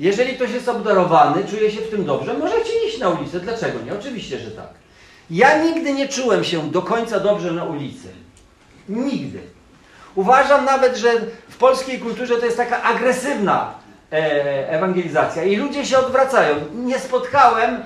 jeżeli 0.00 0.34
ktoś 0.34 0.50
jest 0.50 0.68
obdarowany, 0.68 1.44
czuje 1.44 1.70
się 1.70 1.80
w 1.80 1.90
tym 1.90 2.04
dobrze, 2.04 2.34
możecie 2.34 2.86
iść 2.88 2.98
na 2.98 3.08
ulicę. 3.08 3.40
Dlaczego 3.40 3.78
nie? 3.86 3.94
Oczywiście, 3.98 4.38
że 4.38 4.50
tak. 4.50 4.68
Ja 5.30 5.62
nigdy 5.62 5.92
nie 5.92 6.08
czułem 6.08 6.44
się 6.44 6.70
do 6.70 6.82
końca 6.82 7.20
dobrze 7.20 7.52
na 7.52 7.64
ulicy. 7.64 8.08
Nigdy. 8.88 9.38
Uważam 10.14 10.64
nawet, 10.64 10.96
że 10.96 11.12
w 11.48 11.56
polskiej 11.56 11.98
kulturze 11.98 12.36
to 12.36 12.44
jest 12.44 12.56
taka 12.56 12.82
agresywna 12.82 13.74
e, 14.12 14.70
ewangelizacja 14.70 15.44
i 15.44 15.56
ludzie 15.56 15.86
się 15.86 15.98
odwracają. 15.98 16.54
Nie 16.74 16.98
spotkałem 16.98 17.82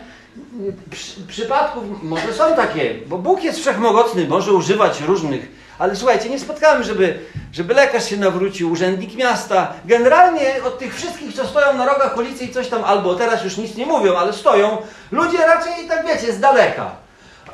przy, 0.91 1.27
przypadków, 1.29 1.85
może 2.03 2.33
są 2.33 2.57
takie, 2.57 2.95
bo 3.07 3.19
Bóg 3.19 3.45
jest 3.45 3.59
wszechmogący, 3.59 4.29
może 4.29 4.53
używać 4.53 5.01
różnych 5.01 5.64
ale 5.79 5.97
słuchajcie, 5.97 6.31
nie 6.31 6.39
spotkałem, 6.39 6.83
żeby, 6.83 7.19
żeby 7.53 7.75
lekarz 7.75 8.09
się 8.09 8.17
nawrócił, 8.17 8.73
urzędnik 8.73 9.17
miasta. 9.17 9.73
Generalnie 9.85 10.65
od 10.65 10.79
tych 10.79 10.95
wszystkich, 10.95 11.35
co 11.35 11.47
stoją 11.47 11.77
na 11.79 11.87
rogach 11.87 12.17
ulicy 12.17 12.45
i 12.45 12.53
coś 12.53 12.69
tam, 12.69 12.85
albo 12.85 13.15
teraz 13.15 13.45
już 13.45 13.57
nic 13.57 13.77
nie 13.77 13.87
mówią, 13.87 14.17
ale 14.17 14.33
stoją, 14.33 14.79
ludzie 15.13 15.39
raczej, 15.39 15.89
tak 15.89 16.07
wiecie, 16.07 16.33
z 16.33 16.41
daleka. 16.41 16.91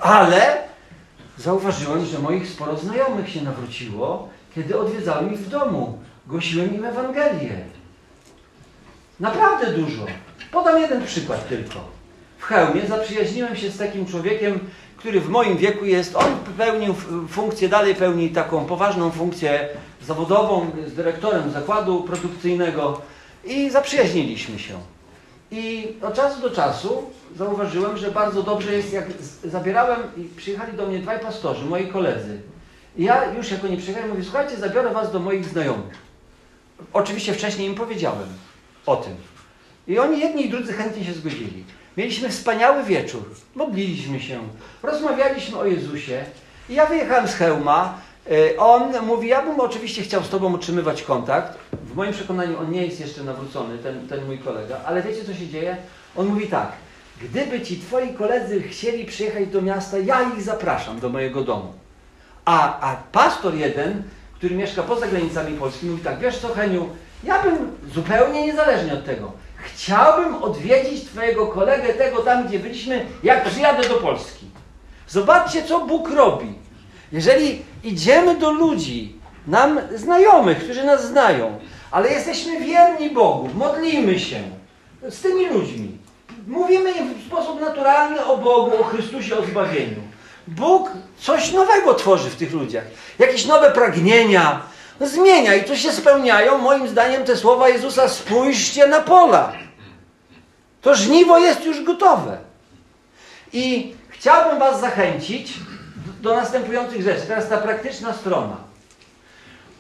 Ale 0.00 0.62
zauważyłem, 1.38 2.06
że 2.06 2.18
moich 2.18 2.48
sporo 2.48 2.76
znajomych 2.76 3.30
się 3.30 3.42
nawróciło, 3.42 4.28
kiedy 4.54 4.78
odwiedzałem 4.78 5.34
ich 5.34 5.40
w 5.40 5.48
domu. 5.48 5.98
Głosiłem 6.26 6.74
im 6.74 6.84
Ewangelię. 6.84 7.56
Naprawdę 9.20 9.72
dużo. 9.72 10.06
Podam 10.52 10.80
jeden 10.80 11.04
przykład 11.04 11.48
tylko. 11.48 12.00
W 12.38 12.42
Chełmie 12.42 12.86
zaprzyjaźniłem 12.86 13.56
się 13.56 13.70
z 13.70 13.78
takim 13.78 14.06
człowiekiem, 14.06 14.60
który 15.00 15.20
w 15.20 15.28
moim 15.28 15.56
wieku 15.56 15.84
jest, 15.84 16.16
on 16.16 16.36
pełnił 16.58 16.94
funkcję, 17.28 17.68
dalej 17.68 17.94
pełni 17.94 18.30
taką 18.30 18.64
poważną 18.64 19.10
funkcję 19.10 19.68
zawodową 20.02 20.70
z 20.86 20.94
dyrektorem 20.94 21.50
zakładu 21.50 22.02
produkcyjnego 22.02 23.00
i 23.44 23.70
zaprzyjaźniliśmy 23.70 24.58
się. 24.58 24.74
I 25.50 25.88
od 26.02 26.14
czasu 26.14 26.40
do 26.40 26.50
czasu 26.50 27.10
zauważyłem, 27.36 27.96
że 27.96 28.10
bardzo 28.10 28.42
dobrze 28.42 28.72
jest, 28.72 28.92
jak 28.92 29.04
zabierałem 29.44 30.00
i 30.16 30.24
przyjechali 30.36 30.76
do 30.76 30.86
mnie 30.86 30.98
dwaj 30.98 31.20
pastorzy, 31.20 31.64
moi 31.64 31.86
koledzy. 31.86 32.40
I 32.96 33.04
ja 33.04 33.32
już 33.34 33.50
jako 33.50 33.68
nie 33.68 33.76
przyjechałem, 33.76 34.10
mówię, 34.10 34.24
słuchajcie, 34.24 34.56
zabiorę 34.56 34.90
was 34.92 35.12
do 35.12 35.20
moich 35.20 35.44
znajomych. 35.44 35.98
Oczywiście 36.92 37.34
wcześniej 37.34 37.68
im 37.68 37.74
powiedziałem 37.74 38.28
o 38.86 38.96
tym. 38.96 39.14
I 39.88 39.98
oni 39.98 40.20
jedni 40.20 40.46
i 40.46 40.50
drudzy 40.50 40.72
chętnie 40.72 41.04
się 41.04 41.12
zgodzili. 41.12 41.64
Mieliśmy 42.00 42.28
wspaniały 42.28 42.84
wieczór. 42.84 43.22
Modliliśmy 43.54 44.20
się, 44.20 44.40
rozmawialiśmy 44.82 45.58
o 45.58 45.64
Jezusie. 45.66 46.24
I 46.68 46.74
ja 46.74 46.86
wyjechałem 46.86 47.28
z 47.28 47.34
Hełma. 47.34 47.98
E, 48.30 48.56
on 48.56 49.06
mówi, 49.06 49.28
ja 49.28 49.42
bym 49.42 49.60
oczywiście 49.60 50.02
chciał 50.02 50.24
z 50.24 50.28
Tobą 50.28 50.54
utrzymywać 50.54 51.02
kontakt. 51.02 51.58
W 51.72 51.94
moim 51.94 52.12
przekonaniu 52.12 52.58
on 52.58 52.70
nie 52.70 52.86
jest 52.86 53.00
jeszcze 53.00 53.24
nawrócony, 53.24 53.78
ten, 53.78 54.08
ten 54.08 54.26
mój 54.26 54.38
kolega. 54.38 54.80
Ale 54.86 55.02
wiecie, 55.02 55.24
co 55.24 55.34
się 55.34 55.48
dzieje? 55.48 55.76
On 56.16 56.26
mówi 56.26 56.46
tak, 56.46 56.72
gdyby 57.22 57.60
Ci 57.60 57.80
Twoi 57.80 58.14
koledzy 58.14 58.62
chcieli 58.62 59.04
przyjechać 59.04 59.46
do 59.48 59.62
miasta, 59.62 59.98
ja 59.98 60.22
ich 60.22 60.42
zapraszam 60.42 61.00
do 61.00 61.08
mojego 61.08 61.44
domu. 61.44 61.72
A, 62.44 62.80
a 62.80 62.96
pastor 62.96 63.54
jeden, 63.54 64.02
który 64.34 64.54
mieszka 64.54 64.82
poza 64.82 65.06
granicami 65.06 65.58
Polski, 65.58 65.86
mówi 65.86 66.02
tak, 66.02 66.18
wiesz 66.18 66.38
co 66.38 66.48
Heniu, 66.48 66.88
ja 67.24 67.42
bym 67.42 67.56
zupełnie 67.94 68.46
niezależnie 68.46 68.94
od 68.94 69.04
tego, 69.04 69.32
chciałbym 69.62 70.42
odwiedzić 70.42 71.04
Twojego 71.04 71.46
kolegę 71.46 71.94
tego 71.94 72.22
tam, 72.22 72.48
gdzie 72.48 72.58
byliśmy, 72.58 73.06
jak 73.22 73.44
przyjadę 73.44 73.88
do 73.88 73.94
Polski. 73.94 74.46
Zobaczcie, 75.08 75.62
co 75.62 75.80
Bóg 75.80 76.10
robi. 76.10 76.54
Jeżeli 77.12 77.62
idziemy 77.84 78.38
do 78.38 78.50
ludzi, 78.50 79.20
nam 79.46 79.80
znajomych, 79.94 80.58
którzy 80.58 80.84
nas 80.84 81.06
znają, 81.06 81.58
ale 81.90 82.10
jesteśmy 82.10 82.60
wierni 82.60 83.10
Bogu, 83.10 83.48
modlimy 83.54 84.20
się 84.20 84.42
z 85.08 85.20
tymi 85.20 85.46
ludźmi, 85.46 85.98
mówimy 86.46 86.90
im 86.92 87.14
w 87.14 87.26
sposób 87.26 87.60
naturalny 87.60 88.24
o 88.24 88.36
Bogu, 88.36 88.80
o 88.80 88.84
Chrystusie, 88.84 89.36
o 89.36 89.44
zbawieniu. 89.44 90.02
Bóg 90.48 90.90
coś 91.18 91.52
nowego 91.52 91.94
tworzy 91.94 92.30
w 92.30 92.36
tych 92.36 92.52
ludziach, 92.52 92.84
jakieś 93.18 93.46
nowe 93.46 93.70
pragnienia, 93.70 94.62
zmienia 95.06 95.54
i 95.54 95.64
tu 95.64 95.76
się 95.76 95.92
spełniają, 95.92 96.58
moim 96.58 96.88
zdaniem, 96.88 97.24
te 97.24 97.36
słowa 97.36 97.68
Jezusa: 97.68 98.08
spójrzcie 98.08 98.86
na 98.86 99.00
pola. 99.00 99.52
To 100.82 100.94
żniwo 100.94 101.38
jest 101.38 101.64
już 101.64 101.84
gotowe. 101.84 102.38
I 103.52 103.94
chciałbym 104.08 104.58
Was 104.58 104.80
zachęcić 104.80 105.54
do 106.20 106.34
następujących 106.34 107.02
rzeczy. 107.02 107.22
Teraz 107.28 107.48
ta 107.48 107.56
praktyczna 107.56 108.12
strona. 108.12 108.56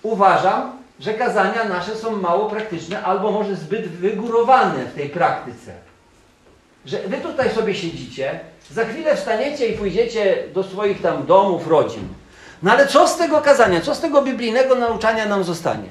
Uważam, 0.02 0.72
że 1.00 1.14
kazania 1.14 1.64
nasze 1.64 1.96
są 1.96 2.16
mało 2.16 2.50
praktyczne, 2.50 3.02
albo 3.02 3.30
może 3.32 3.56
zbyt 3.56 3.88
wygórowane 3.88 4.84
w 4.84 4.94
tej 4.94 5.08
praktyce. 5.08 5.72
Że 6.86 6.98
Wy 6.98 7.16
tutaj 7.16 7.50
sobie 7.50 7.74
siedzicie, 7.74 8.40
za 8.70 8.84
chwilę 8.84 9.16
wstaniecie 9.16 9.66
i 9.66 9.78
pójdziecie 9.78 10.44
do 10.54 10.62
swoich 10.62 11.02
tam 11.02 11.26
domów, 11.26 11.68
rodzin. 11.68 12.08
No 12.62 12.72
ale 12.72 12.86
co 12.86 13.08
z 13.08 13.16
tego 13.16 13.40
kazania, 13.40 13.80
co 13.80 13.94
z 13.94 14.00
tego 14.00 14.22
biblijnego 14.22 14.74
nauczania 14.74 15.26
nam 15.26 15.44
zostanie? 15.44 15.88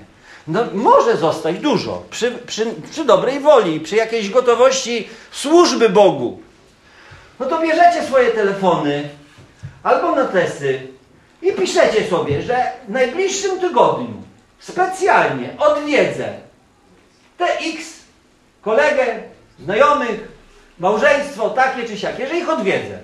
No 0.48 0.66
może 0.74 1.18
zostać 1.18 1.60
dużo, 1.60 2.04
przy, 2.10 2.32
przy, 2.32 2.66
przy 2.92 3.06
dobrej 3.06 3.40
woli, 3.40 3.80
przy 3.80 3.96
jakiejś 3.96 4.30
gotowości 4.30 5.10
służby 5.32 5.90
Bogu. 5.90 6.40
No 7.40 7.46
to 7.46 7.62
bierzecie 7.62 8.04
swoje 8.04 8.32
telefony 8.32 9.10
albo 9.84 10.16
notesy 10.16 10.88
i 11.42 11.54
piszecie 11.54 12.10
sobie, 12.10 12.42
że 12.42 12.72
w 12.88 12.92
najbliższym 12.92 13.60
tygodniu 13.60 14.14
specjalnie 14.60 15.50
odwiedzę 15.58 16.34
TX, 17.38 17.86
kolegę, 18.62 19.06
znajomych, 19.60 20.28
małżeństwo 20.80 21.50
takie 21.50 21.84
czy 21.84 21.98
siakie, 21.98 22.28
że 22.28 22.38
ich 22.38 22.50
odwiedzę. 22.50 23.00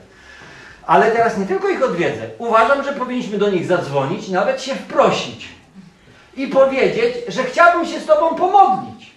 Ale 0.87 1.11
teraz 1.11 1.37
nie 1.37 1.45
tylko 1.45 1.69
ich 1.69 1.83
odwiedzę. 1.83 2.21
Uważam, 2.37 2.83
że 2.83 2.93
powinniśmy 2.93 3.37
do 3.37 3.49
nich 3.49 3.65
zadzwonić, 3.65 4.29
nawet 4.29 4.61
się 4.63 4.75
wprosić 4.75 5.47
i 6.37 6.47
powiedzieć, 6.47 7.15
że 7.27 7.43
chciałbym 7.43 7.85
się 7.85 7.99
z 7.99 8.05
Tobą 8.05 8.35
pomodlić. 8.35 9.11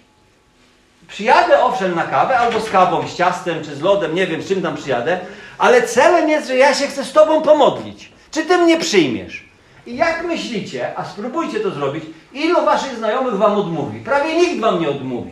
Przyjadę 1.09 1.63
owszem 1.63 1.95
na 1.95 2.03
kawę, 2.03 2.39
albo 2.39 2.61
z 2.61 2.71
kawą, 2.71 3.09
z 3.09 3.15
ciastem, 3.15 3.65
czy 3.65 3.77
z 3.77 3.81
lodem, 3.81 4.15
nie 4.15 4.27
wiem 4.27 4.43
z 4.43 4.49
czym 4.49 4.63
tam 4.63 4.77
przyjadę, 4.77 5.21
ale 5.59 5.83
celem 5.83 6.29
jest, 6.29 6.49
że 6.49 6.57
ja 6.57 6.75
się 6.75 6.87
chcę 6.87 7.05
z 7.05 7.13
Tobą 7.13 7.43
pomodlić. 7.43 8.13
Czy 8.31 8.45
Ty 8.45 8.59
mnie 8.59 8.79
przyjmiesz? 8.79 9.49
I 9.87 9.97
jak 9.97 10.25
myślicie, 10.25 10.93
a 10.97 11.05
spróbujcie 11.05 11.61
to 11.61 11.71
zrobić, 11.71 12.05
ilu 12.33 12.65
Waszych 12.65 12.97
znajomych 12.97 13.35
Wam 13.35 13.59
odmówi? 13.59 14.01
Prawie 14.01 14.37
nikt 14.37 14.61
Wam 14.61 14.81
nie 14.81 14.91
odmówi. 14.91 15.31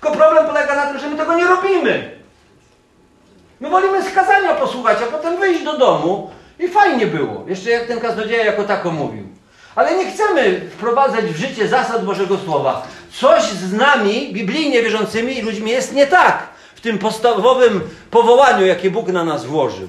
Tylko 0.00 0.16
problem 0.16 0.46
polega 0.46 0.76
na 0.76 0.86
tym, 0.86 0.98
że 0.98 1.08
my 1.08 1.16
tego 1.16 1.34
nie 1.34 1.44
robimy. 1.44 2.10
My 3.64 3.70
wolimy 3.70 4.10
skazania 4.10 4.54
posłuchać, 4.54 4.98
a 5.02 5.06
potem 5.06 5.40
wyjść 5.40 5.64
do 5.64 5.78
domu 5.78 6.30
i 6.58 6.68
fajnie 6.68 7.06
było. 7.06 7.44
Jeszcze 7.46 7.70
jak 7.70 7.86
ten 7.86 8.00
kaznodzieja 8.00 8.44
jako 8.44 8.64
tako 8.64 8.90
mówił. 8.90 9.28
Ale 9.74 9.96
nie 9.96 10.10
chcemy 10.10 10.60
wprowadzać 10.70 11.24
w 11.24 11.36
życie 11.36 11.68
zasad 11.68 12.04
Bożego 12.04 12.38
Słowa. 12.38 12.86
Coś 13.12 13.42
z 13.42 13.72
nami, 13.72 14.32
biblijnie 14.32 14.82
wierzącymi 14.82 15.42
ludźmi 15.42 15.70
jest 15.70 15.92
nie 15.92 16.06
tak 16.06 16.48
w 16.74 16.80
tym 16.80 16.98
podstawowym 16.98 17.80
powołaniu, 18.10 18.66
jakie 18.66 18.90
Bóg 18.90 19.08
na 19.08 19.24
nas 19.24 19.44
włożył. 19.44 19.88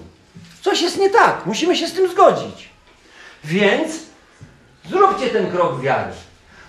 Coś 0.61 0.81
jest 0.81 0.99
nie 0.99 1.09
tak. 1.09 1.45
Musimy 1.45 1.75
się 1.75 1.87
z 1.87 1.93
tym 1.93 2.11
zgodzić. 2.11 2.69
Więc 3.43 3.93
zróbcie 4.89 5.27
ten 5.27 5.51
krok 5.51 5.81
wiary. 5.81 6.11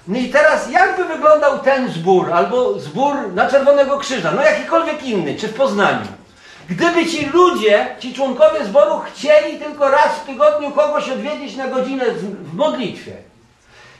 No 0.09 0.19
i 0.19 0.29
teraz 0.29 0.71
jakby 0.71 1.05
wyglądał 1.05 1.59
ten 1.59 1.91
zbór, 1.93 2.33
albo 2.33 2.79
zbór 2.79 3.33
na 3.35 3.51
Czerwonego 3.51 3.99
Krzyża, 3.99 4.33
no 4.33 4.43
jakikolwiek 4.43 5.03
inny, 5.03 5.37
czy 5.37 5.49
w 5.49 5.55
Poznaniu. 5.55 6.16
Gdyby 6.69 7.07
ci 7.07 7.27
ludzie, 7.27 7.87
ci 7.99 8.15
członkowie 8.15 8.65
zboru 8.65 8.99
chcieli 8.99 9.59
tylko 9.59 9.91
raz 9.91 10.15
w 10.15 10.27
tygodniu 10.27 10.71
kogoś 10.71 11.09
odwiedzić 11.09 11.57
na 11.57 11.69
godzinę 11.69 12.05
w 12.41 12.55
modlitwie, 12.55 13.13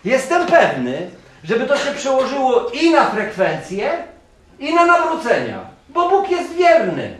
jestem 0.05 0.47
pewny, 0.47 1.11
żeby 1.45 1.67
to 1.67 1.77
się 1.77 1.93
przełożyło 1.93 2.71
i 2.71 2.91
na 2.91 3.11
frekwencję, 3.11 3.91
i 4.59 4.75
na 4.75 4.87
nawrócenia. 4.87 5.61
Bo 5.89 6.11
Bóg 6.11 6.31
jest 6.31 6.55
wierny. 6.55 7.17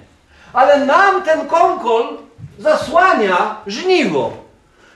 Ale 0.53 0.85
nam 0.85 1.23
ten 1.23 1.47
konkol 1.47 2.19
zasłania 2.59 3.57
żniwo. 3.67 4.33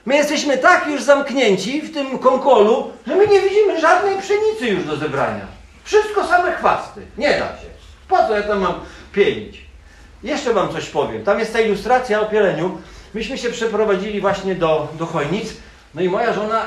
My 0.07 0.17
jesteśmy 0.17 0.59
tak 0.59 0.87
już 0.87 1.03
zamknięci 1.03 1.83
w 1.83 1.95
tym 1.95 2.19
konkolu, 2.19 2.93
że 3.07 3.17
my 3.17 3.27
nie 3.27 3.41
widzimy 3.41 3.81
żadnej 3.81 4.19
pszenicy 4.19 4.67
już 4.67 4.85
do 4.85 4.97
zebrania. 4.97 5.47
Wszystko 5.85 6.27
same 6.27 6.53
chwasty. 6.53 7.01
Nie 7.19 7.31
da 7.31 7.37
się. 7.39 7.71
Po 8.09 8.17
co 8.17 8.37
ja 8.37 8.43
tam 8.43 8.59
mam 8.59 8.75
pielić? 9.13 9.60
Jeszcze 10.22 10.54
Wam 10.54 10.72
coś 10.72 10.88
powiem. 10.88 11.24
Tam 11.24 11.38
jest 11.38 11.52
ta 11.52 11.61
ilustracja 11.61 12.20
o 12.20 12.26
pieleniu. 12.26 12.78
Myśmy 13.14 13.38
się 13.38 13.50
przeprowadzili 13.50 14.20
właśnie 14.20 14.54
do, 14.54 14.88
do 14.98 15.06
Chojnic. 15.06 15.52
No 15.94 16.02
i 16.02 16.09
moja 16.09 16.33
żona 16.33 16.62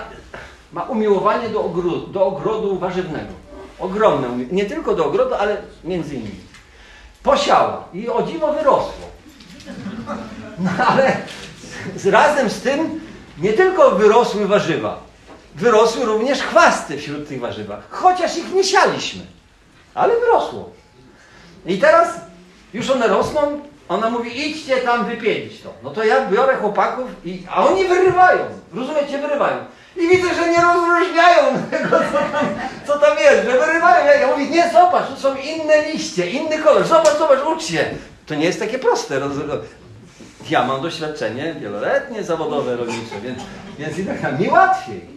ma 0.72 0.84
umiłowanie 0.84 1.50
do 1.50 1.64
ogrodu, 1.64 2.08
do 2.08 2.26
ogrodu 2.26 2.80
warzywnego. 2.80 3.34
Ogromne. 3.80 4.28
Nie 4.52 4.66
tylko 4.66 4.96
do 4.96 5.06
ogrodu, 5.06 5.36
ale 5.36 5.58
między 5.84 6.16
innymi. 6.16 6.40
Posiała 7.24 7.84
i 7.94 8.10
o 8.10 8.24
dziwo 8.24 8.54
wyrosło. 8.54 9.14
No 10.60 10.72
ale 10.88 11.18
z, 11.96 12.08
razem 12.08 12.50
z 12.50 12.62
tym 12.62 13.02
nie 13.38 13.54
tylko 13.54 13.92
wyrosły 13.92 14.48
warzywa, 14.48 15.00
wyrosły 15.56 16.06
również 16.06 16.40
chwasty 16.40 16.98
wśród 16.98 17.28
tych 17.28 17.40
warzywach. 17.40 17.88
Chociaż 17.90 18.38
ich 18.38 18.54
nie 18.54 18.64
sialiśmy, 18.64 19.26
ale 19.94 20.20
wyrosło. 20.20 20.70
I 21.66 21.78
teraz 21.78 22.22
już 22.74 22.90
one 22.90 23.08
rosną, 23.08 23.62
ona 23.90 24.10
mówi, 24.10 24.50
idźcie 24.50 24.78
tam 24.78 25.06
wypielić 25.06 25.62
to. 25.62 25.74
No 25.84 25.90
to 25.90 26.04
ja 26.04 26.30
biorę 26.30 26.56
chłopaków, 26.56 27.10
i, 27.26 27.44
a 27.50 27.66
oni 27.66 27.88
wyrywają. 27.88 28.46
Rozumiecie, 28.74 29.18
wyrywają. 29.18 29.58
I 29.96 30.08
widzę, 30.08 30.36
że 30.36 30.50
nie 30.50 30.62
rozróżniają 30.62 31.44
tego, 31.72 31.90
co 31.90 32.18
tam, 32.18 32.46
co 32.88 33.00
tam 33.00 33.18
jest, 33.18 33.46
że 33.46 33.60
wyrywają. 33.66 34.06
Ja, 34.06 34.14
ja 34.14 34.28
mówię, 34.28 34.50
nie, 34.50 34.70
zobacz, 34.74 35.08
tu 35.08 35.22
są 35.22 35.36
inne 35.36 35.92
liście, 35.92 36.30
inny 36.30 36.58
kolor. 36.58 36.88
Zobacz, 36.88 37.18
zobacz, 37.18 37.40
ucz 37.56 37.64
się. 37.64 37.86
To 38.26 38.36
nie 38.36 38.46
jest 38.46 38.60
takie 38.60 38.80
proste. 38.80 39.20
Roz... 39.20 39.34
Ja 40.50 40.66
mam 40.66 40.82
doświadczenie 40.82 41.56
wieloletnie, 41.60 42.24
zawodowe, 42.24 42.76
rolnicze, 42.76 43.22
więc, 43.24 43.40
więc 43.80 43.98
i 43.98 44.06
tak 44.06 44.40
mi 44.40 44.50
łatwiej. 44.50 45.14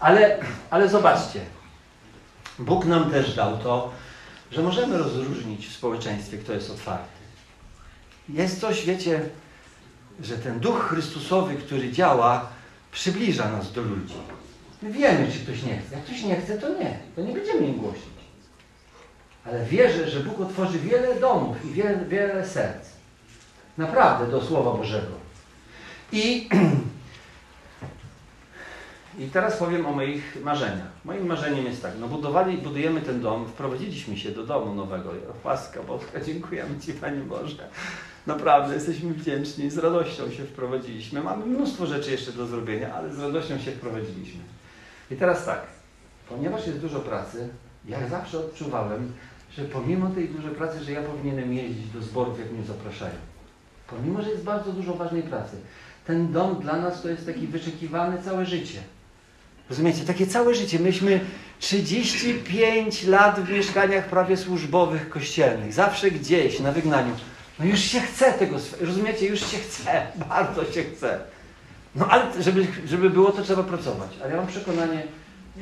Ale, 0.00 0.38
ale 0.70 0.88
zobaczcie, 0.88 1.40
Bóg 2.58 2.84
nam 2.84 3.10
też 3.10 3.34
dał 3.34 3.56
to, 3.56 3.90
że 4.52 4.62
możemy 4.62 4.98
rozróżnić 4.98 5.66
w 5.66 5.76
społeczeństwie, 5.76 6.38
kto 6.38 6.52
jest 6.52 6.70
otwarty. 6.70 7.16
Jest 8.28 8.60
coś, 8.60 8.86
wiecie, 8.86 9.20
że 10.20 10.38
ten 10.38 10.60
duch 10.60 10.88
Chrystusowy, 10.88 11.54
który 11.54 11.92
działa, 11.92 12.48
przybliża 12.92 13.50
nas 13.50 13.72
do 13.72 13.82
ludzi. 13.82 14.14
My 14.82 14.92
wiemy, 14.92 15.32
czy 15.32 15.38
ktoś 15.38 15.62
nie 15.62 15.78
chce. 15.78 15.94
Jak 15.94 16.04
ktoś 16.04 16.22
nie 16.22 16.36
chce, 16.40 16.58
to 16.58 16.68
nie. 16.68 16.98
To 17.16 17.22
nie 17.22 17.32
będziemy 17.32 17.66
im 17.66 17.78
głosić. 17.78 18.16
Ale 19.44 19.64
wierzę, 19.64 20.10
że 20.10 20.20
Bóg 20.20 20.40
otworzy 20.40 20.78
wiele 20.78 21.20
domów 21.20 21.64
i 21.64 21.72
wiele, 21.72 22.04
wiele 22.04 22.46
serc. 22.46 22.88
Naprawdę 23.78 24.30
do 24.30 24.44
Słowa 24.44 24.78
Bożego. 24.78 25.12
I 26.12 26.48
I 29.18 29.26
teraz 29.28 29.56
powiem 29.56 29.86
o 29.86 29.92
moich 29.92 30.44
marzeniach. 30.44 30.88
Moim 31.04 31.26
marzeniem 31.26 31.64
jest 31.64 31.82
tak, 31.82 31.92
no 32.00 32.08
budowali, 32.08 32.58
budujemy 32.58 33.00
ten 33.00 33.20
dom, 33.20 33.46
wprowadziliśmy 33.48 34.16
się 34.16 34.30
do 34.30 34.42
domu 34.46 34.74
nowego. 34.74 35.10
Łaska 35.44 35.82
Boska, 35.82 36.20
dziękujemy 36.20 36.80
Ci 36.80 36.92
Panie 36.92 37.20
Boże. 37.20 37.68
Naprawdę 38.26 38.74
jesteśmy 38.74 39.14
wdzięczni, 39.14 39.70
z 39.70 39.78
radością 39.78 40.30
się 40.30 40.44
wprowadziliśmy. 40.44 41.22
Mamy 41.22 41.46
mnóstwo 41.46 41.86
rzeczy 41.86 42.10
jeszcze 42.10 42.32
do 42.32 42.46
zrobienia, 42.46 42.94
ale 42.94 43.14
z 43.14 43.18
radością 43.18 43.58
się 43.58 43.70
wprowadziliśmy. 43.70 44.40
I 45.10 45.16
teraz 45.16 45.44
tak, 45.44 45.66
ponieważ 46.28 46.66
jest 46.66 46.78
dużo 46.78 47.00
pracy, 47.00 47.48
ja 47.88 48.08
zawsze 48.08 48.38
odczuwałem, 48.38 49.12
że 49.56 49.64
pomimo 49.64 50.10
tej 50.10 50.28
dużej 50.28 50.50
pracy, 50.50 50.84
że 50.84 50.92
ja 50.92 51.02
powinienem 51.02 51.52
jeździć 51.52 51.90
do 51.90 52.02
zborów, 52.02 52.38
jak 52.38 52.52
mnie 52.52 52.64
zapraszają. 52.64 53.14
Pomimo, 53.86 54.22
że 54.22 54.30
jest 54.30 54.44
bardzo 54.44 54.72
dużo 54.72 54.94
ważnej 54.94 55.22
pracy. 55.22 55.56
Ten 56.06 56.32
dom 56.32 56.60
dla 56.60 56.76
nas 56.76 57.02
to 57.02 57.08
jest 57.08 57.26
taki 57.26 57.46
wyczekiwany 57.46 58.22
całe 58.22 58.46
życie. 58.46 58.78
Rozumiecie? 59.70 60.04
Takie 60.04 60.26
całe 60.26 60.54
życie. 60.54 60.78
Myśmy 60.78 61.20
35 61.60 63.04
lat 63.04 63.40
w 63.40 63.50
mieszkaniach 63.50 64.08
prawie 64.08 64.36
służbowych, 64.36 65.08
kościelnych. 65.08 65.72
Zawsze 65.72 66.10
gdzieś, 66.10 66.60
na 66.60 66.72
wygnaniu. 66.72 67.12
No 67.58 67.64
już 67.64 67.80
się 67.80 68.00
chce 68.00 68.32
tego, 68.32 68.56
rozumiecie? 68.80 69.26
Już 69.26 69.40
się 69.40 69.58
chce. 69.58 70.06
Bardzo 70.28 70.72
się 70.72 70.82
chce. 70.82 71.20
No 71.94 72.08
ale 72.08 72.42
żeby, 72.42 72.66
żeby 72.86 73.10
było, 73.10 73.32
to 73.32 73.42
trzeba 73.42 73.62
pracować. 73.62 74.10
Ale 74.22 74.30
ja 74.30 74.36
mam 74.36 74.46
przekonanie, 74.46 75.02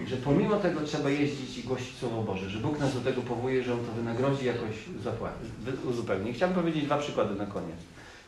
że 0.06 0.16
pomimo 0.16 0.56
tego 0.56 0.80
trzeba 0.80 1.10
jeździć 1.10 1.58
i 1.58 1.62
głosić 1.62 1.98
Słowo 1.98 2.22
Boże, 2.22 2.50
że 2.50 2.58
Bóg 2.58 2.78
nas 2.78 2.94
do 2.94 3.00
tego 3.00 3.22
powołuje, 3.22 3.62
że 3.62 3.72
On 3.72 3.78
to 3.78 3.92
wynagrodzi 3.92 4.46
jakoś 4.46 4.76
uzupełni. 5.84 6.32
Chciałem 6.32 6.54
powiedzieć 6.54 6.84
dwa 6.84 6.98
przykłady 6.98 7.34
na 7.34 7.46
koniec. 7.46 7.76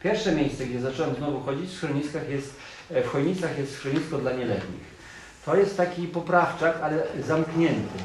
Pierwsze 0.03 0.33
miejsce, 0.33 0.67
gdzie 0.67 0.81
zacząłem 0.81 1.15
znowu 1.15 1.41
chodzić 1.41 1.71
w 1.71 1.77
schroniskach 1.77 2.29
jest, 2.29 2.55
w 2.91 3.07
Chojnicach 3.07 3.59
jest 3.59 3.75
schronisko 3.75 4.19
dla 4.19 4.33
nieletnich. 4.33 4.96
To 5.47 5.57
jest 5.57 5.77
taki 5.77 6.07
poprawczak, 6.07 6.81
ale 6.83 7.03
zamknięty, 7.27 7.99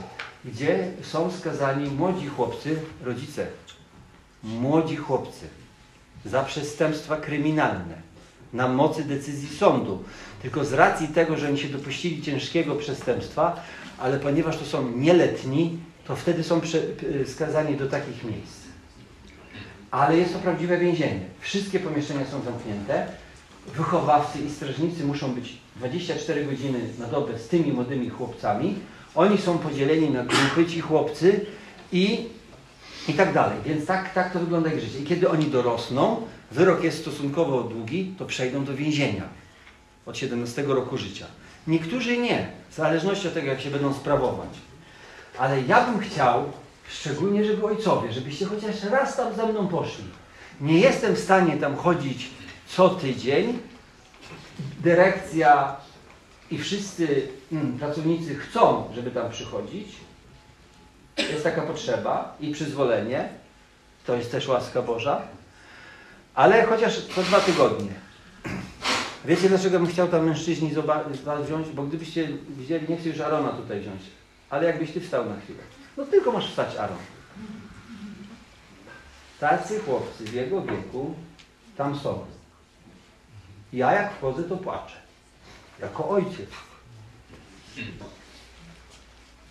gdzie 0.46 0.88
są 1.02 1.32
skazani 1.32 1.90
młodzi 1.90 2.28
chłopcy, 2.28 2.80
rodzice, 3.04 3.48
młodzi 4.44 4.96
chłopcy 4.96 5.48
za 6.26 6.44
przestępstwa 6.44 7.18
kryminalne 7.18 7.96
na 8.54 8.68
mocy 8.68 9.04
decyzji 9.04 9.58
sądu. 9.58 10.04
Tylko 10.42 10.66
z 10.66 10.74
racji 10.74 11.08
tego, 11.08 11.38
że 11.38 11.48
oni 11.48 11.58
się 11.58 11.68
dopuścili 11.68 12.22
ciężkiego 12.22 12.76
przestępstwa, 12.76 13.64
ale 14.00 14.20
ponieważ 14.20 14.58
to 14.58 14.66
są 14.66 14.92
nieletni, 14.92 15.80
to 16.08 16.16
wtedy 16.16 16.44
są 16.44 16.62
skazani 17.26 17.76
do 17.76 17.88
takich 17.88 18.24
miejsc. 18.24 18.62
Ale 19.92 20.18
jest 20.18 20.34
to 20.34 20.40
prawdziwe 20.40 20.78
więzienie. 20.78 21.20
Wszystkie 21.40 21.80
pomieszczenia 21.80 22.26
są 22.26 22.42
zamknięte. 22.42 23.08
Wychowawcy 23.68 24.40
i 24.40 24.50
strażnicy 24.50 25.04
muszą 25.04 25.34
być 25.34 25.58
24 25.76 26.46
godziny 26.46 26.80
na 27.00 27.08
dobę 27.08 27.40
z 27.40 27.48
tymi 27.48 27.72
młodymi 27.72 28.10
chłopcami. 28.10 28.76
Oni 29.16 29.38
są 29.38 29.58
podzieleni 29.58 30.10
na 30.10 30.24
grupy, 30.24 30.66
ci 30.66 30.82
chłopcy 30.82 31.46
i, 31.92 32.28
i 33.08 33.14
tak 33.14 33.34
dalej. 33.34 33.58
Więc 33.66 33.86
tak, 33.86 34.14
tak 34.14 34.34
to 34.34 34.40
wygląda 34.40 34.74
ich 34.74 34.80
życie. 34.80 35.00
I 35.00 35.04
kiedy 35.04 35.30
oni 35.30 35.46
dorosną, 35.46 36.22
wyrok 36.52 36.84
jest 36.84 37.02
stosunkowo 37.02 37.64
długi, 37.64 38.16
to 38.18 38.26
przejdą 38.26 38.66
do 38.66 38.76
więzienia 38.76 39.24
od 40.06 40.18
17 40.18 40.64
roku 40.64 40.98
życia. 40.98 41.26
Niektórzy 41.68 42.18
nie, 42.18 42.48
w 42.70 42.76
zależności 42.76 43.28
od 43.28 43.34
tego, 43.34 43.48
jak 43.48 43.62
się 43.62 43.72
będą 43.72 43.94
sprawować. 43.94 44.50
Ale 45.38 45.62
ja 45.62 45.86
bym 45.86 46.00
chciał, 46.00 46.44
szczególnie 46.90 47.46
żeby 47.46 47.66
ojcowie, 47.66 48.14
żebyście 48.14 48.46
chociaż 48.46 48.84
raz 48.84 49.18
tam 49.18 49.36
ze 49.36 49.46
mną 49.46 49.68
poszli. 49.68 50.04
Nie 50.62 50.80
jestem 50.80 51.16
w 51.16 51.20
stanie 51.20 51.58
tam 51.58 51.76
chodzić 51.76 52.30
co 52.76 52.90
tydzień. 52.90 53.60
Dyrekcja 54.80 55.76
i 56.52 56.58
wszyscy 56.58 57.28
mm, 57.52 57.80
pracownicy 57.80 58.36
chcą, 58.36 58.92
żeby 58.96 59.12
tam 59.12 59.32
przychodzić. 59.32 59.88
Jest 61.18 61.44
taka 61.44 61.62
potrzeba 61.62 62.36
i 62.40 62.52
przyzwolenie. 62.52 63.30
To 64.06 64.16
jest 64.16 64.32
też 64.32 64.48
łaska 64.48 64.82
Boża. 64.82 65.22
Ale 66.36 66.66
chociaż 66.66 67.06
co 67.16 67.24
dwa 67.24 67.40
tygodnie. 67.40 67.92
Wiecie, 69.26 69.50
dlaczego 69.50 69.80
bym 69.80 69.88
chciał 69.88 70.08
tam 70.08 70.26
mężczyźni 70.26 70.72
wziąć? 71.44 71.68
Bo 71.70 71.84
gdybyście 71.84 72.28
widzieli, 72.50 72.90
nie 72.90 72.98
chcę 72.98 73.10
już 73.10 73.20
Arona 73.20 73.50
tutaj 73.50 73.80
wziąć, 73.80 74.02
ale 74.50 74.68
jakbyś 74.68 74.92
ty 74.92 75.02
wstał 75.02 75.30
na 75.30 75.40
chwilę. 75.42 75.60
No 75.98 76.06
tylko 76.06 76.32
masz 76.32 76.50
wstać, 76.50 76.76
Aron. 76.76 76.98
Tacy 79.40 79.80
chłopcy 79.80 80.24
w 80.24 80.34
jego 80.34 80.62
wieku 80.62 81.16
tam 81.78 82.00
są. 82.00 82.26
Ja 83.74 83.94
jak 83.94 84.14
wchodzę, 84.14 84.44
to 84.44 84.58
płaczę. 84.58 84.96
Jako 85.80 86.10
ojciec. 86.10 86.50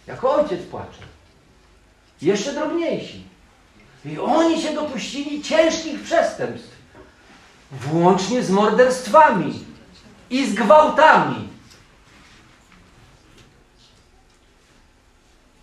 Jako 0.07 0.35
ojciec 0.35 0.67
płaczę. 0.67 1.03
Jeszcze 2.23 2.53
drobniejsi. 2.53 3.25
I 4.05 4.19
oni 4.19 4.63
się 4.63 4.75
dopuścili 4.75 5.43
ciężkich 5.43 6.03
przestępstw. 6.03 6.71
Włącznie 7.71 8.43
z 8.43 8.51
morderstwami 8.51 9.65
i 10.31 10.51
z 10.51 10.55
gwałtami. 10.55 11.49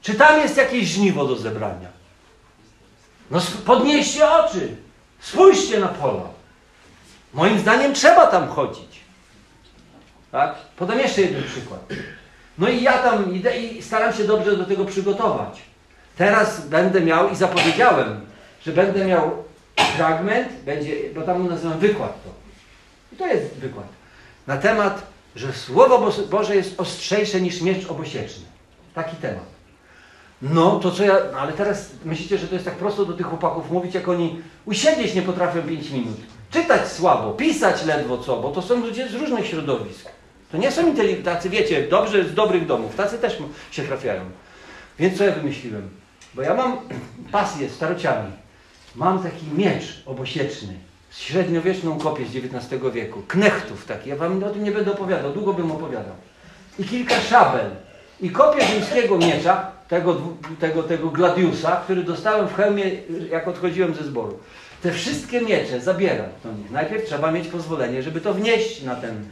Czy 0.02 0.14
tam 0.14 0.40
jest 0.40 0.58
jakieś 0.58 0.88
żniwo 0.88 1.26
do 1.26 1.36
zebrania? 1.36 1.90
No 3.32 3.42
podnieście 3.66 4.32
oczy. 4.32 4.76
Spójrzcie 5.20 5.80
na 5.80 5.88
pola. 5.88 6.37
Moim 7.34 7.60
zdaniem 7.60 7.94
trzeba 7.94 8.28
tam 8.28 8.48
chodzić. 8.48 9.00
Tak? 10.32 10.56
Podam 10.78 11.00
jeszcze 11.00 11.22
jeden 11.22 11.44
przykład. 11.44 11.80
No 12.58 12.70
i 12.70 12.84
ja 12.84 12.98
tam 12.98 13.36
idę 13.36 13.58
i 13.58 13.82
staram 13.82 14.14
się 14.14 14.24
dobrze 14.24 14.58
do 14.58 14.66
tego 14.66 14.86
przygotować. 14.86 15.62
Teraz 16.18 16.68
będę 16.68 17.02
miał 17.02 17.30
i 17.30 17.36
zapowiedziałem, 17.36 18.22
że 18.66 18.72
będę 18.72 19.06
miał 19.06 19.44
fragment, 19.76 20.48
będzie, 20.66 20.96
bo 21.16 21.22
tam 21.22 21.48
nazywam 21.48 21.80
wykład 21.80 22.24
to. 22.24 22.30
I 23.14 23.18
to 23.18 23.28
jest 23.28 23.56
wykład. 23.56 23.88
Na 24.48 24.58
temat, 24.58 25.02
że 25.36 25.54
Słowo 25.54 26.12
Boże 26.30 26.56
jest 26.56 26.80
ostrzejsze 26.80 27.42
niż 27.42 27.62
miecz 27.62 27.86
obosieczny. 27.88 28.46
Taki 28.94 29.16
temat. 29.16 29.46
No, 30.42 30.80
to 30.80 30.92
co 30.92 31.04
ja... 31.04 31.18
No, 31.32 31.40
ale 31.40 31.54
teraz 31.54 31.90
myślicie, 32.06 32.38
że 32.38 32.48
to 32.48 32.54
jest 32.54 32.66
tak 32.66 32.76
prosto 32.76 33.06
do 33.06 33.14
tych 33.14 33.26
chłopaków 33.26 33.72
mówić, 33.72 33.96
jak 33.96 34.08
oni 34.08 34.42
usiedzieć 34.66 35.14
nie 35.14 35.22
potrafią 35.22 35.62
5 35.62 35.90
minut. 35.90 36.18
Czytać 36.52 36.92
słabo, 36.92 37.34
pisać 37.34 37.86
ledwo 37.86 38.18
co, 38.18 38.38
bo 38.38 38.52
to 38.52 38.62
są 38.62 38.76
ludzie 38.76 39.10
z 39.10 39.14
różnych 39.14 39.48
środowisk. 39.48 40.10
To 40.52 40.58
nie 40.58 40.72
są 40.72 40.96
tacy, 41.24 41.50
wiecie, 41.50 41.88
dobrzy 41.88 42.30
z 42.30 42.34
dobrych 42.34 42.66
domów. 42.66 42.96
Tacy 42.96 43.18
też 43.18 43.38
się 43.72 43.84
trafiają. 43.84 44.22
Więc 45.00 45.18
co 45.18 45.24
ja 45.24 45.32
wymyśliłem? 45.32 45.90
Bo 46.34 46.42
ja 46.42 46.54
mam 46.54 46.78
pasję 47.32 47.70
starociami. 47.70 48.32
Mam 48.96 49.24
taki 49.24 49.46
miecz 49.54 50.04
obosieczny, 50.06 50.74
średniowieczną 51.12 52.00
kopię 52.00 52.26
z 52.26 52.36
XIX 52.36 52.84
wieku, 52.94 53.22
knechtów 53.28 53.86
taki. 53.86 54.10
Ja 54.10 54.16
wam 54.16 54.44
o 54.44 54.50
tym 54.50 54.64
nie 54.64 54.72
będę 54.72 54.92
opowiadał, 54.92 55.34
długo 55.34 55.54
bym 55.54 55.72
opowiadał. 55.72 56.16
I 56.80 56.84
kilka 56.84 57.22
szabel. 57.22 57.72
I 58.22 58.30
kopię 58.30 58.66
rzymskiego 58.66 59.18
miecza, 59.18 59.72
tego, 59.88 60.22
tego, 60.60 60.84
tego 60.84 61.10
gladiusa, 61.10 61.82
który 61.84 62.04
dostałem 62.04 62.48
w 62.48 62.56
hełmie, 62.56 62.84
jak 63.32 63.48
odchodziłem 63.48 63.96
ze 63.96 64.04
zboru. 64.04 64.40
Te 64.82 64.92
wszystkie 64.92 65.42
miecze 65.42 65.82
zabieram 65.82 66.30
do 66.44 66.52
nich. 66.52 66.72
Najpierw 66.72 67.06
trzeba 67.06 67.32
mieć 67.32 67.48
pozwolenie, 67.48 68.04
żeby 68.04 68.22
to 68.22 68.34
wnieść 68.34 68.84
na 68.84 68.96
ten 68.96 69.26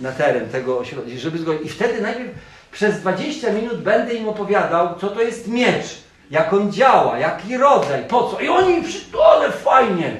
na 0.00 0.12
teren 0.12 0.48
tego 0.48 0.78
ośrodka. 0.78 1.10
Żeby 1.16 1.38
I 1.64 1.68
wtedy 1.68 2.00
najpierw 2.00 2.30
przez 2.72 3.00
20 3.00 3.52
minut 3.52 3.82
będę 3.82 4.14
im 4.14 4.28
opowiadał, 4.28 4.98
co 4.98 5.08
to 5.08 5.22
jest 5.22 5.48
miecz, 5.48 6.02
jak 6.30 6.52
on 6.52 6.72
działa, 6.72 7.18
jaki 7.18 7.56
rodzaj, 7.56 8.04
po 8.08 8.28
co. 8.28 8.40
I 8.40 8.48
oni 8.48 8.82
przy 8.82 8.98
ale 9.24 9.52
fajnie. 9.52 10.16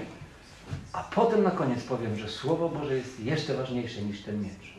A 0.93 1.03
potem 1.03 1.43
na 1.43 1.51
koniec 1.51 1.83
powiem, 1.85 2.17
że 2.17 2.29
Słowo 2.29 2.69
Boże 2.69 2.97
jest 2.97 3.21
jeszcze 3.21 3.55
ważniejsze 3.55 4.03
niż 4.03 4.23
ten 4.23 4.43
miecz 4.43 4.75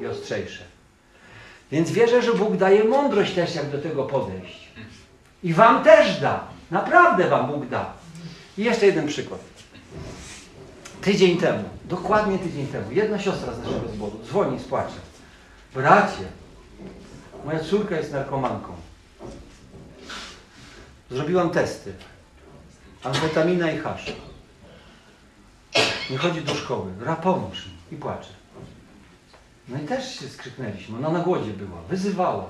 i 0.00 0.06
ostrzejsze. 0.06 0.62
Więc 1.72 1.90
wierzę, 1.90 2.22
że 2.22 2.34
Bóg 2.34 2.56
daje 2.56 2.84
mądrość 2.84 3.34
też, 3.34 3.54
jak 3.54 3.70
do 3.70 3.78
tego 3.78 4.04
podejść. 4.04 4.68
I 5.42 5.54
wam 5.54 5.84
też 5.84 6.20
da. 6.20 6.44
Naprawdę 6.70 7.28
wam 7.28 7.46
Bóg 7.46 7.68
da. 7.68 7.92
I 8.58 8.64
jeszcze 8.64 8.86
jeden 8.86 9.06
przykład. 9.06 9.40
Tydzień 11.00 11.36
temu, 11.36 11.64
dokładnie 11.84 12.38
tydzień 12.38 12.66
temu, 12.66 12.92
jedna 12.92 13.18
siostra 13.18 13.54
z 13.54 13.58
naszego 13.58 13.88
zboru 13.88 14.20
dzwoni 14.24 14.58
z 14.58 14.64
płaczem. 14.64 15.00
Bracie, 15.74 16.24
moja 17.44 17.60
córka 17.60 17.96
jest 17.96 18.12
narkomanką. 18.12 18.72
Zrobiłam 21.10 21.50
testy. 21.50 21.92
Amfetamina 23.04 23.70
i 23.70 23.78
hasz. 23.78 24.12
Nie 26.10 26.18
chodzi 26.18 26.42
do 26.42 26.54
szkoły. 26.54 26.92
Ra, 27.00 27.16
pomóż 27.16 27.66
mi. 27.66 27.96
I 27.96 28.00
płacze. 28.00 28.37
No 29.68 29.78
i 29.78 29.86
też 29.86 30.20
się 30.20 30.28
skrzyknęliśmy. 30.28 30.98
Ona 30.98 31.10
na 31.10 31.24
głodzie 31.24 31.50
była. 31.50 31.82
Wyzywała. 31.88 32.46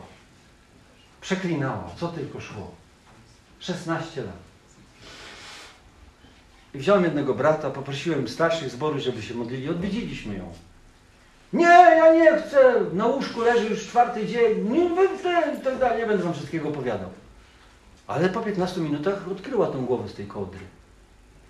Przeklinała. 1.21 1.91
Co 1.97 2.09
tylko 2.09 2.41
szło. 2.41 2.71
16 3.59 4.23
lat. 4.23 4.37
I 6.75 6.79
wziąłem 6.79 7.05
jednego 7.05 7.35
brata, 7.35 7.71
poprosiłem 7.71 8.29
starszych 8.29 8.71
zboru, 8.71 9.01
żeby 9.01 9.23
się 9.23 9.35
modlili. 9.35 9.69
Odwiedziliśmy 9.69 10.37
ją. 10.37 10.53
Nie, 11.53 11.67
ja 11.67 12.15
nie 12.15 12.43
chcę. 12.43 12.75
Na 12.93 13.07
łóżku 13.07 13.41
leży 13.41 13.69
już 13.69 13.87
czwarty 13.87 14.27
dzień. 14.27 14.71
Nie 14.71 14.91
będę 14.91 15.61
tak 15.65 15.79
dalej. 15.79 15.99
Nie 15.99 16.07
będę 16.07 16.25
wam 16.25 16.35
wszystkiego 16.35 16.69
opowiadał. 16.69 17.11
Ale 18.07 18.29
po 18.29 18.41
15 18.41 18.81
minutach 18.81 19.29
odkryła 19.31 19.67
tą 19.67 19.87
głowę 19.87 20.09
z 20.09 20.15
tej 20.15 20.27
kołdry. 20.27 20.61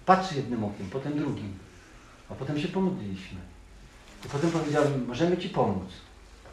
Patrzy 0.06 0.36
jednym 0.36 0.64
okiem, 0.64 0.90
potem 0.90 1.18
drugim. 1.18 1.58
A 2.30 2.34
potem 2.34 2.60
się 2.60 2.68
pomodliliśmy. 2.68 3.38
I 4.26 4.28
potem 4.28 4.50
powiedziałem, 4.50 5.06
możemy 5.06 5.38
Ci 5.38 5.48
pomóc. 5.48 5.88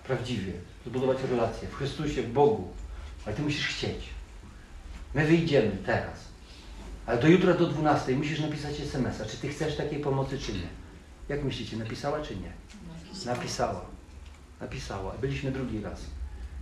Prawdziwie. 0.04 0.54
Zbudować 0.86 1.18
relacje 1.30 1.68
w 1.68 1.76
Chrystusie, 1.76 2.24
w 2.24 2.34
Bogu. 2.34 2.68
Ale 3.26 3.36
Ty 3.36 3.42
musisz 3.42 3.68
chcieć. 3.68 4.10
My 5.14 5.26
wyjdziemy 5.26 5.78
teraz. 5.86 6.26
Ale 7.06 7.18
do 7.18 7.28
jutra 7.28 7.54
do 7.54 7.68
12 7.68 8.16
musisz 8.16 8.40
napisać 8.40 8.80
SMS-a, 8.80 9.26
czy 9.26 9.38
Ty 9.38 9.50
chcesz 9.50 9.78
takiej 9.78 10.00
pomocy, 10.00 10.40
czy 10.40 10.54
nie. 10.54 10.68
Jak 11.30 11.44
myślicie, 11.44 11.78
napisała, 11.78 12.22
czy 12.22 12.36
nie? 12.36 12.52
Napisała. 13.26 13.82
Napisała. 14.62 15.14
Byliśmy 15.22 15.52
drugi 15.52 15.82
raz. 15.82 16.02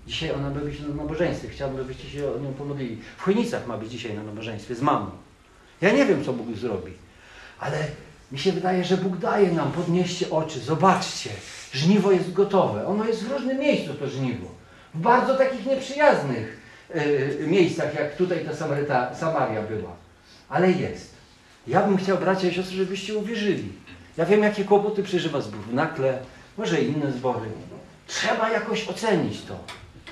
Dzisiaj 0.07 0.31
ona 0.31 0.49
ma 0.49 0.59
być 0.59 0.79
na 0.79 0.87
nabożeństwie. 0.87 1.49
Chciałbym, 1.49 1.77
żebyście 1.77 2.09
się 2.09 2.33
o 2.33 2.39
nią 2.39 2.53
pomodlili. 2.53 3.01
W 3.17 3.21
Chojnicach 3.21 3.67
ma 3.67 3.77
być 3.77 3.91
dzisiaj 3.91 4.13
na 4.13 4.23
nabożeństwie 4.23 4.75
z 4.75 4.81
mamą. 4.81 5.11
Ja 5.81 5.91
nie 5.91 6.05
wiem, 6.05 6.23
co 6.23 6.33
Bóg 6.33 6.57
zrobi, 6.57 6.91
ale 7.59 7.87
mi 8.33 8.39
się 8.39 8.51
wydaje, 8.51 8.83
że 8.83 8.97
Bóg 8.97 9.17
daje 9.17 9.51
nam, 9.51 9.71
podnieście 9.71 10.29
oczy, 10.29 10.59
zobaczcie, 10.59 11.29
żniwo 11.73 12.11
jest 12.11 12.33
gotowe. 12.33 12.87
Ono 12.87 13.05
jest 13.05 13.23
w 13.23 13.31
różnym 13.31 13.59
miejscu, 13.59 13.93
to 13.93 14.09
żniwo. 14.09 14.47
W 14.93 14.99
bardzo 14.99 15.37
takich 15.37 15.65
nieprzyjaznych 15.65 16.57
yy, 16.95 17.47
miejscach, 17.47 17.95
jak 17.95 18.15
tutaj 18.15 18.45
ta 18.45 18.55
Samaryta, 18.55 19.15
Samaria 19.15 19.61
była. 19.61 19.89
Ale 20.49 20.71
jest. 20.71 21.13
Ja 21.67 21.81
bym 21.87 21.97
chciał, 21.97 22.17
bracia 22.17 22.47
i 22.47 22.53
siostry, 22.53 22.75
żebyście 22.77 23.17
uwierzyli. 23.17 23.71
Ja 24.17 24.25
wiem, 24.25 24.43
jakie 24.43 24.65
kłopoty 24.65 25.03
przeżywa 25.03 25.41
zbór 25.41 25.61
w 25.61 25.73
Nakle, 25.73 26.19
może 26.57 26.81
i 26.81 26.91
inne 26.91 27.11
zbory. 27.11 27.49
Trzeba 28.07 28.49
jakoś 28.49 28.89
ocenić 28.89 29.41
to. 29.41 29.59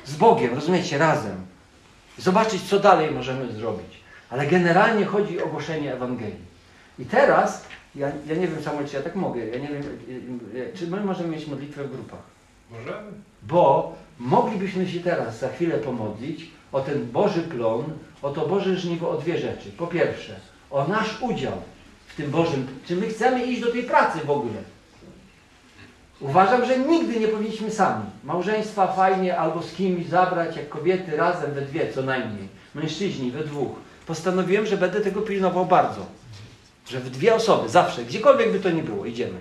Z 0.06 0.16
Bogiem, 0.16 0.56
rozumiecie, 0.56 0.98
razem. 0.98 1.36
Zobaczyć, 2.18 2.62
co 2.64 2.80
dalej 2.80 3.12
możemy 3.12 3.54
zrobić. 3.54 4.02
Ale 4.30 4.48
generalnie 4.48 5.06
chodzi 5.06 5.44
o 5.44 5.48
głoszenie 5.48 5.94
Ewangelii. 5.94 6.52
I 7.00 7.06
teraz, 7.06 7.66
ja, 7.96 8.12
ja 8.28 8.36
nie 8.36 8.48
wiem 8.48 8.64
Samuel, 8.64 8.88
czy 8.88 8.96
ja 8.96 9.02
tak 9.02 9.16
mogę, 9.16 9.48
ja 9.48 9.58
nie 9.60 9.68
wiem, 9.68 9.84
y, 10.54 10.58
y, 10.58 10.72
czy 10.78 10.88
my 10.88 11.02
możemy 11.02 11.30
mieć 11.30 11.48
modlitwę 11.48 11.84
w 11.84 11.92
grupach. 11.92 12.20
Możemy? 12.72 13.12
Bo 13.44 13.96
moglibyśmy 14.20 14.88
się 14.88 15.00
teraz 15.00 15.40
za 15.40 15.50
chwilę 15.50 15.78
pomodlić 15.78 16.52
o 16.72 16.82
ten 16.82 17.12
Boży 17.12 17.42
plon, 17.42 17.84
o 18.22 18.30
to 18.30 18.48
Boże 18.48 18.78
żniwo, 18.78 19.10
o 19.10 19.18
dwie 19.18 19.38
rzeczy. 19.38 19.72
Po 19.78 19.88
pierwsze, 19.88 20.36
o 20.70 20.88
nasz 20.88 21.22
udział 21.22 21.58
w 22.08 22.16
tym 22.16 22.32
Bożym, 22.32 22.68
czy 22.86 22.96
my 22.96 23.08
chcemy 23.08 23.46
iść 23.46 23.62
do 23.62 23.72
tej 23.72 23.84
pracy 23.84 24.20
w 24.26 24.32
ogóle. 24.32 24.62
Uważam, 26.20 26.66
że 26.66 26.80
nigdy 26.80 27.20
nie 27.20 27.28
powinniśmy 27.28 27.72
sami. 27.72 28.06
Małżeństwa 28.24 28.88
fajnie 28.88 29.38
albo 29.38 29.62
z 29.62 29.74
kimś 29.74 30.06
zabrać, 30.06 30.56
jak 30.56 30.70
kobiety 30.70 31.18
razem 31.18 31.54
we 31.54 31.62
dwie 31.62 31.94
co 31.94 32.02
najmniej. 32.02 32.48
Mężczyźni 32.76 33.32
we 33.32 33.44
dwóch. 33.44 33.72
Postanowiłem, 34.08 34.66
że 34.66 34.78
będę 34.78 35.02
tego 35.02 35.22
pilnował 35.22 35.66
bardzo. 35.66 36.06
Że 36.88 37.00
w 37.00 37.10
dwie 37.10 37.36
osoby, 37.36 37.70
zawsze, 37.70 38.06
gdziekolwiek 38.06 38.52
by 38.52 38.60
to 38.60 38.70
nie 38.70 38.84
było, 38.84 39.06
idziemy. 39.06 39.40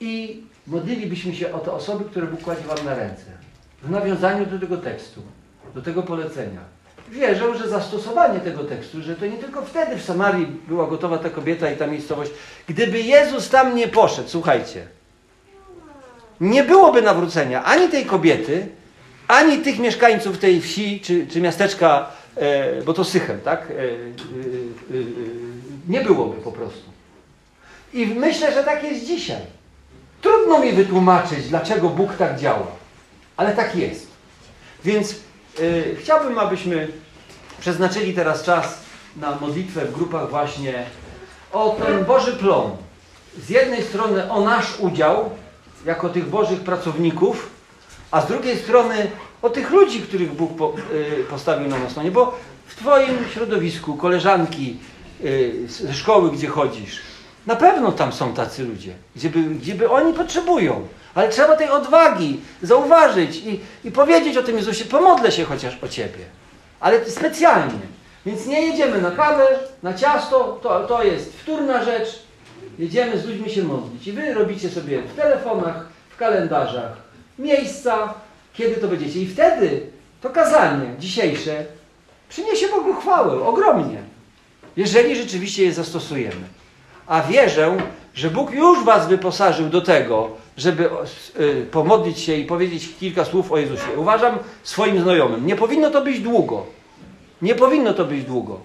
I 0.00 0.42
modlilibyśmy 0.66 1.34
się 1.34 1.52
o 1.52 1.58
te 1.58 1.72
osoby, 1.72 2.04
które 2.04 2.26
Bóg 2.26 2.40
kładzie 2.40 2.62
Wam 2.62 2.84
na 2.84 2.94
ręce. 2.94 3.24
W 3.82 3.90
nawiązaniu 3.90 4.46
do 4.46 4.58
tego 4.58 4.76
tekstu, 4.76 5.22
do 5.74 5.82
tego 5.82 6.02
polecenia. 6.02 6.60
Wierzę, 7.10 7.58
że 7.58 7.68
zastosowanie 7.68 8.40
tego 8.40 8.64
tekstu, 8.64 9.02
że 9.02 9.16
to 9.16 9.26
nie 9.26 9.36
tylko 9.36 9.62
wtedy 9.62 9.96
w 9.96 10.02
Samarii 10.02 10.46
była 10.46 10.86
gotowa 10.86 11.18
ta 11.18 11.30
kobieta 11.30 11.70
i 11.70 11.76
ta 11.76 11.86
miejscowość. 11.86 12.30
Gdyby 12.68 13.00
Jezus 13.00 13.48
tam 13.48 13.76
nie 13.76 13.88
poszedł, 13.88 14.28
słuchajcie, 14.28 14.86
nie 16.40 16.64
byłoby 16.64 17.02
nawrócenia 17.02 17.64
ani 17.64 17.88
tej 17.88 18.04
kobiety, 18.04 18.66
ani 19.28 19.58
tych 19.58 19.78
mieszkańców 19.78 20.38
tej 20.38 20.60
wsi 20.60 21.00
czy, 21.00 21.26
czy 21.26 21.40
miasteczka, 21.40 22.10
e, 22.36 22.82
bo 22.82 22.92
to 22.92 23.04
Sychem, 23.04 23.40
tak? 23.40 23.70
E, 23.70 23.74
e, 23.74 23.76
e, 23.76 23.84
e, 23.88 25.53
nie 25.88 26.00
byłoby 26.00 26.40
po 26.40 26.52
prostu. 26.52 26.90
I 27.92 28.06
myślę, 28.06 28.52
że 28.52 28.64
tak 28.64 28.84
jest 28.84 29.06
dzisiaj. 29.06 29.40
Trudno 30.22 30.58
mi 30.58 30.72
wytłumaczyć, 30.72 31.48
dlaczego 31.48 31.88
Bóg 31.88 32.16
tak 32.16 32.40
działa, 32.40 32.66
ale 33.36 33.52
tak 33.52 33.76
jest. 33.76 34.06
Więc 34.84 35.14
y, 35.60 35.96
chciałbym, 36.00 36.38
abyśmy 36.38 36.88
przeznaczyli 37.60 38.14
teraz 38.14 38.42
czas 38.42 38.78
na 39.16 39.38
modlitwę 39.40 39.84
w 39.84 39.92
grupach 39.92 40.30
właśnie 40.30 40.84
o 41.52 41.76
ten 41.86 42.04
Boży 42.04 42.32
plon. 42.32 42.70
Z 43.38 43.48
jednej 43.50 43.82
strony 43.82 44.32
o 44.32 44.40
nasz 44.40 44.80
udział 44.80 45.30
jako 45.86 46.08
tych 46.08 46.28
Bożych 46.28 46.60
pracowników, 46.60 47.50
a 48.10 48.20
z 48.20 48.26
drugiej 48.26 48.58
strony 48.58 49.10
o 49.42 49.50
tych 49.50 49.70
ludzi, 49.70 50.00
których 50.00 50.32
Bóg 50.32 50.56
po, 50.56 50.74
y, 51.20 51.24
postawił 51.30 51.68
na 51.68 51.78
nas. 51.78 51.96
No 51.96 52.02
bo 52.10 52.38
w 52.66 52.74
Twoim 52.74 53.18
środowisku, 53.32 53.96
koleżanki 53.96 54.76
ze 55.66 55.94
szkoły, 55.94 56.30
gdzie 56.30 56.48
chodzisz, 56.48 57.00
na 57.46 57.56
pewno 57.56 57.92
tam 57.92 58.12
są 58.12 58.34
tacy 58.34 58.64
ludzie, 58.64 58.92
gdzieby, 59.16 59.42
gdzieby 59.42 59.90
oni 59.90 60.12
potrzebują. 60.12 60.88
Ale 61.14 61.28
trzeba 61.28 61.56
tej 61.56 61.68
odwagi 61.68 62.40
zauważyć 62.62 63.36
i, 63.36 63.60
i 63.84 63.90
powiedzieć 63.90 64.36
o 64.36 64.42
tym 64.42 64.56
Jezusie, 64.56 64.84
pomodlę 64.84 65.32
się 65.32 65.44
chociaż 65.44 65.78
o 65.82 65.88
Ciebie. 65.88 66.24
Ale 66.80 67.10
specjalnie. 67.10 67.78
Więc 68.26 68.46
nie 68.46 68.62
jedziemy 68.62 69.02
na 69.02 69.10
kawę, 69.10 69.46
na 69.82 69.94
ciasto, 69.94 70.58
to, 70.62 70.86
to 70.86 71.04
jest 71.04 71.32
wtórna 71.32 71.84
rzecz. 71.84 72.22
Jedziemy 72.78 73.18
z 73.18 73.26
ludźmi 73.26 73.50
się 73.50 73.62
modlić. 73.62 74.06
I 74.06 74.12
Wy 74.12 74.34
robicie 74.34 74.70
sobie 74.70 75.02
w 75.02 75.16
telefonach, 75.16 75.86
w 76.10 76.16
kalendarzach 76.16 76.92
miejsca, 77.38 78.14
kiedy 78.54 78.76
to 78.76 78.88
będziecie. 78.88 79.20
I 79.20 79.26
wtedy 79.26 79.86
to 80.20 80.30
kazanie 80.30 80.94
dzisiejsze 80.98 81.64
przyniesie 82.28 82.68
Bogu 82.68 82.94
chwałę, 82.94 83.42
ogromnie. 83.42 84.03
Jeżeli 84.76 85.16
rzeczywiście 85.16 85.64
je 85.64 85.72
zastosujemy. 85.72 86.46
A 87.06 87.22
wierzę, 87.22 87.76
że 88.14 88.30
Bóg 88.30 88.50
już 88.50 88.84
Was 88.84 89.08
wyposażył 89.08 89.68
do 89.68 89.80
tego, 89.80 90.30
żeby 90.56 90.88
y, 91.40 91.66
pomodlić 91.70 92.18
się 92.18 92.34
i 92.34 92.44
powiedzieć 92.44 92.88
kilka 93.00 93.24
słów 93.24 93.52
o 93.52 93.58
Jezusie. 93.58 93.86
Uważam 93.96 94.38
swoim 94.62 95.02
znajomym. 95.02 95.46
Nie 95.46 95.56
powinno 95.56 95.90
to 95.90 96.00
być 96.00 96.20
długo. 96.20 96.66
Nie 97.42 97.54
powinno 97.54 97.94
to 97.94 98.04
być 98.04 98.24
długo. 98.24 98.60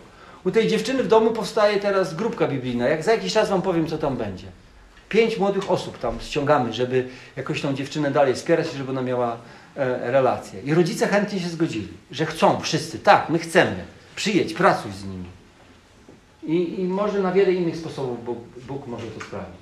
U 0.46 0.52
tej 0.52 0.68
dziewczyny 0.68 1.04
w 1.04 1.08
domu 1.08 1.32
powstaje 1.32 1.80
teraz 1.80 2.16
grupka 2.16 2.48
biblijna. 2.48 2.88
Jak 2.88 3.04
za 3.04 3.12
jakiś 3.12 3.34
czas 3.34 3.50
Wam 3.50 3.62
powiem, 3.62 3.88
co 3.88 3.98
tam 3.98 4.18
będzie. 4.18 4.48
Pięć 5.10 5.38
młodych 5.38 5.72
osób 5.72 5.98
tam 5.98 6.18
ściągamy, 6.22 6.74
żeby 6.74 7.08
jakoś 7.36 7.62
tą 7.62 7.74
dziewczynę 7.74 8.12
dalej 8.12 8.34
wspierać, 8.34 8.68
żeby 8.78 8.92
ona 8.92 9.02
miała 9.02 9.38
e, 9.76 10.12
relacje. 10.12 10.62
I 10.62 10.74
rodzice 10.74 11.08
chętnie 11.08 11.40
się 11.40 11.50
zgodzili, 11.50 11.88
że 12.12 12.26
chcą 12.26 12.60
wszyscy. 12.60 13.00
Tak, 13.00 13.30
my 13.30 13.40
chcemy. 13.40 13.76
Przyjedź, 14.16 14.54
pracuj 14.54 14.92
z 14.92 15.06
nimi. 15.06 15.39
I, 16.44 16.82
I 16.82 16.84
może 16.84 17.20
na 17.20 17.32
wiele 17.32 17.54
innych 17.54 17.78
sposobów 17.78 18.26
Bóg, 18.26 18.38
Bóg 18.68 18.88
może 18.88 19.08
to 19.08 19.26
sprawić. 19.26 19.59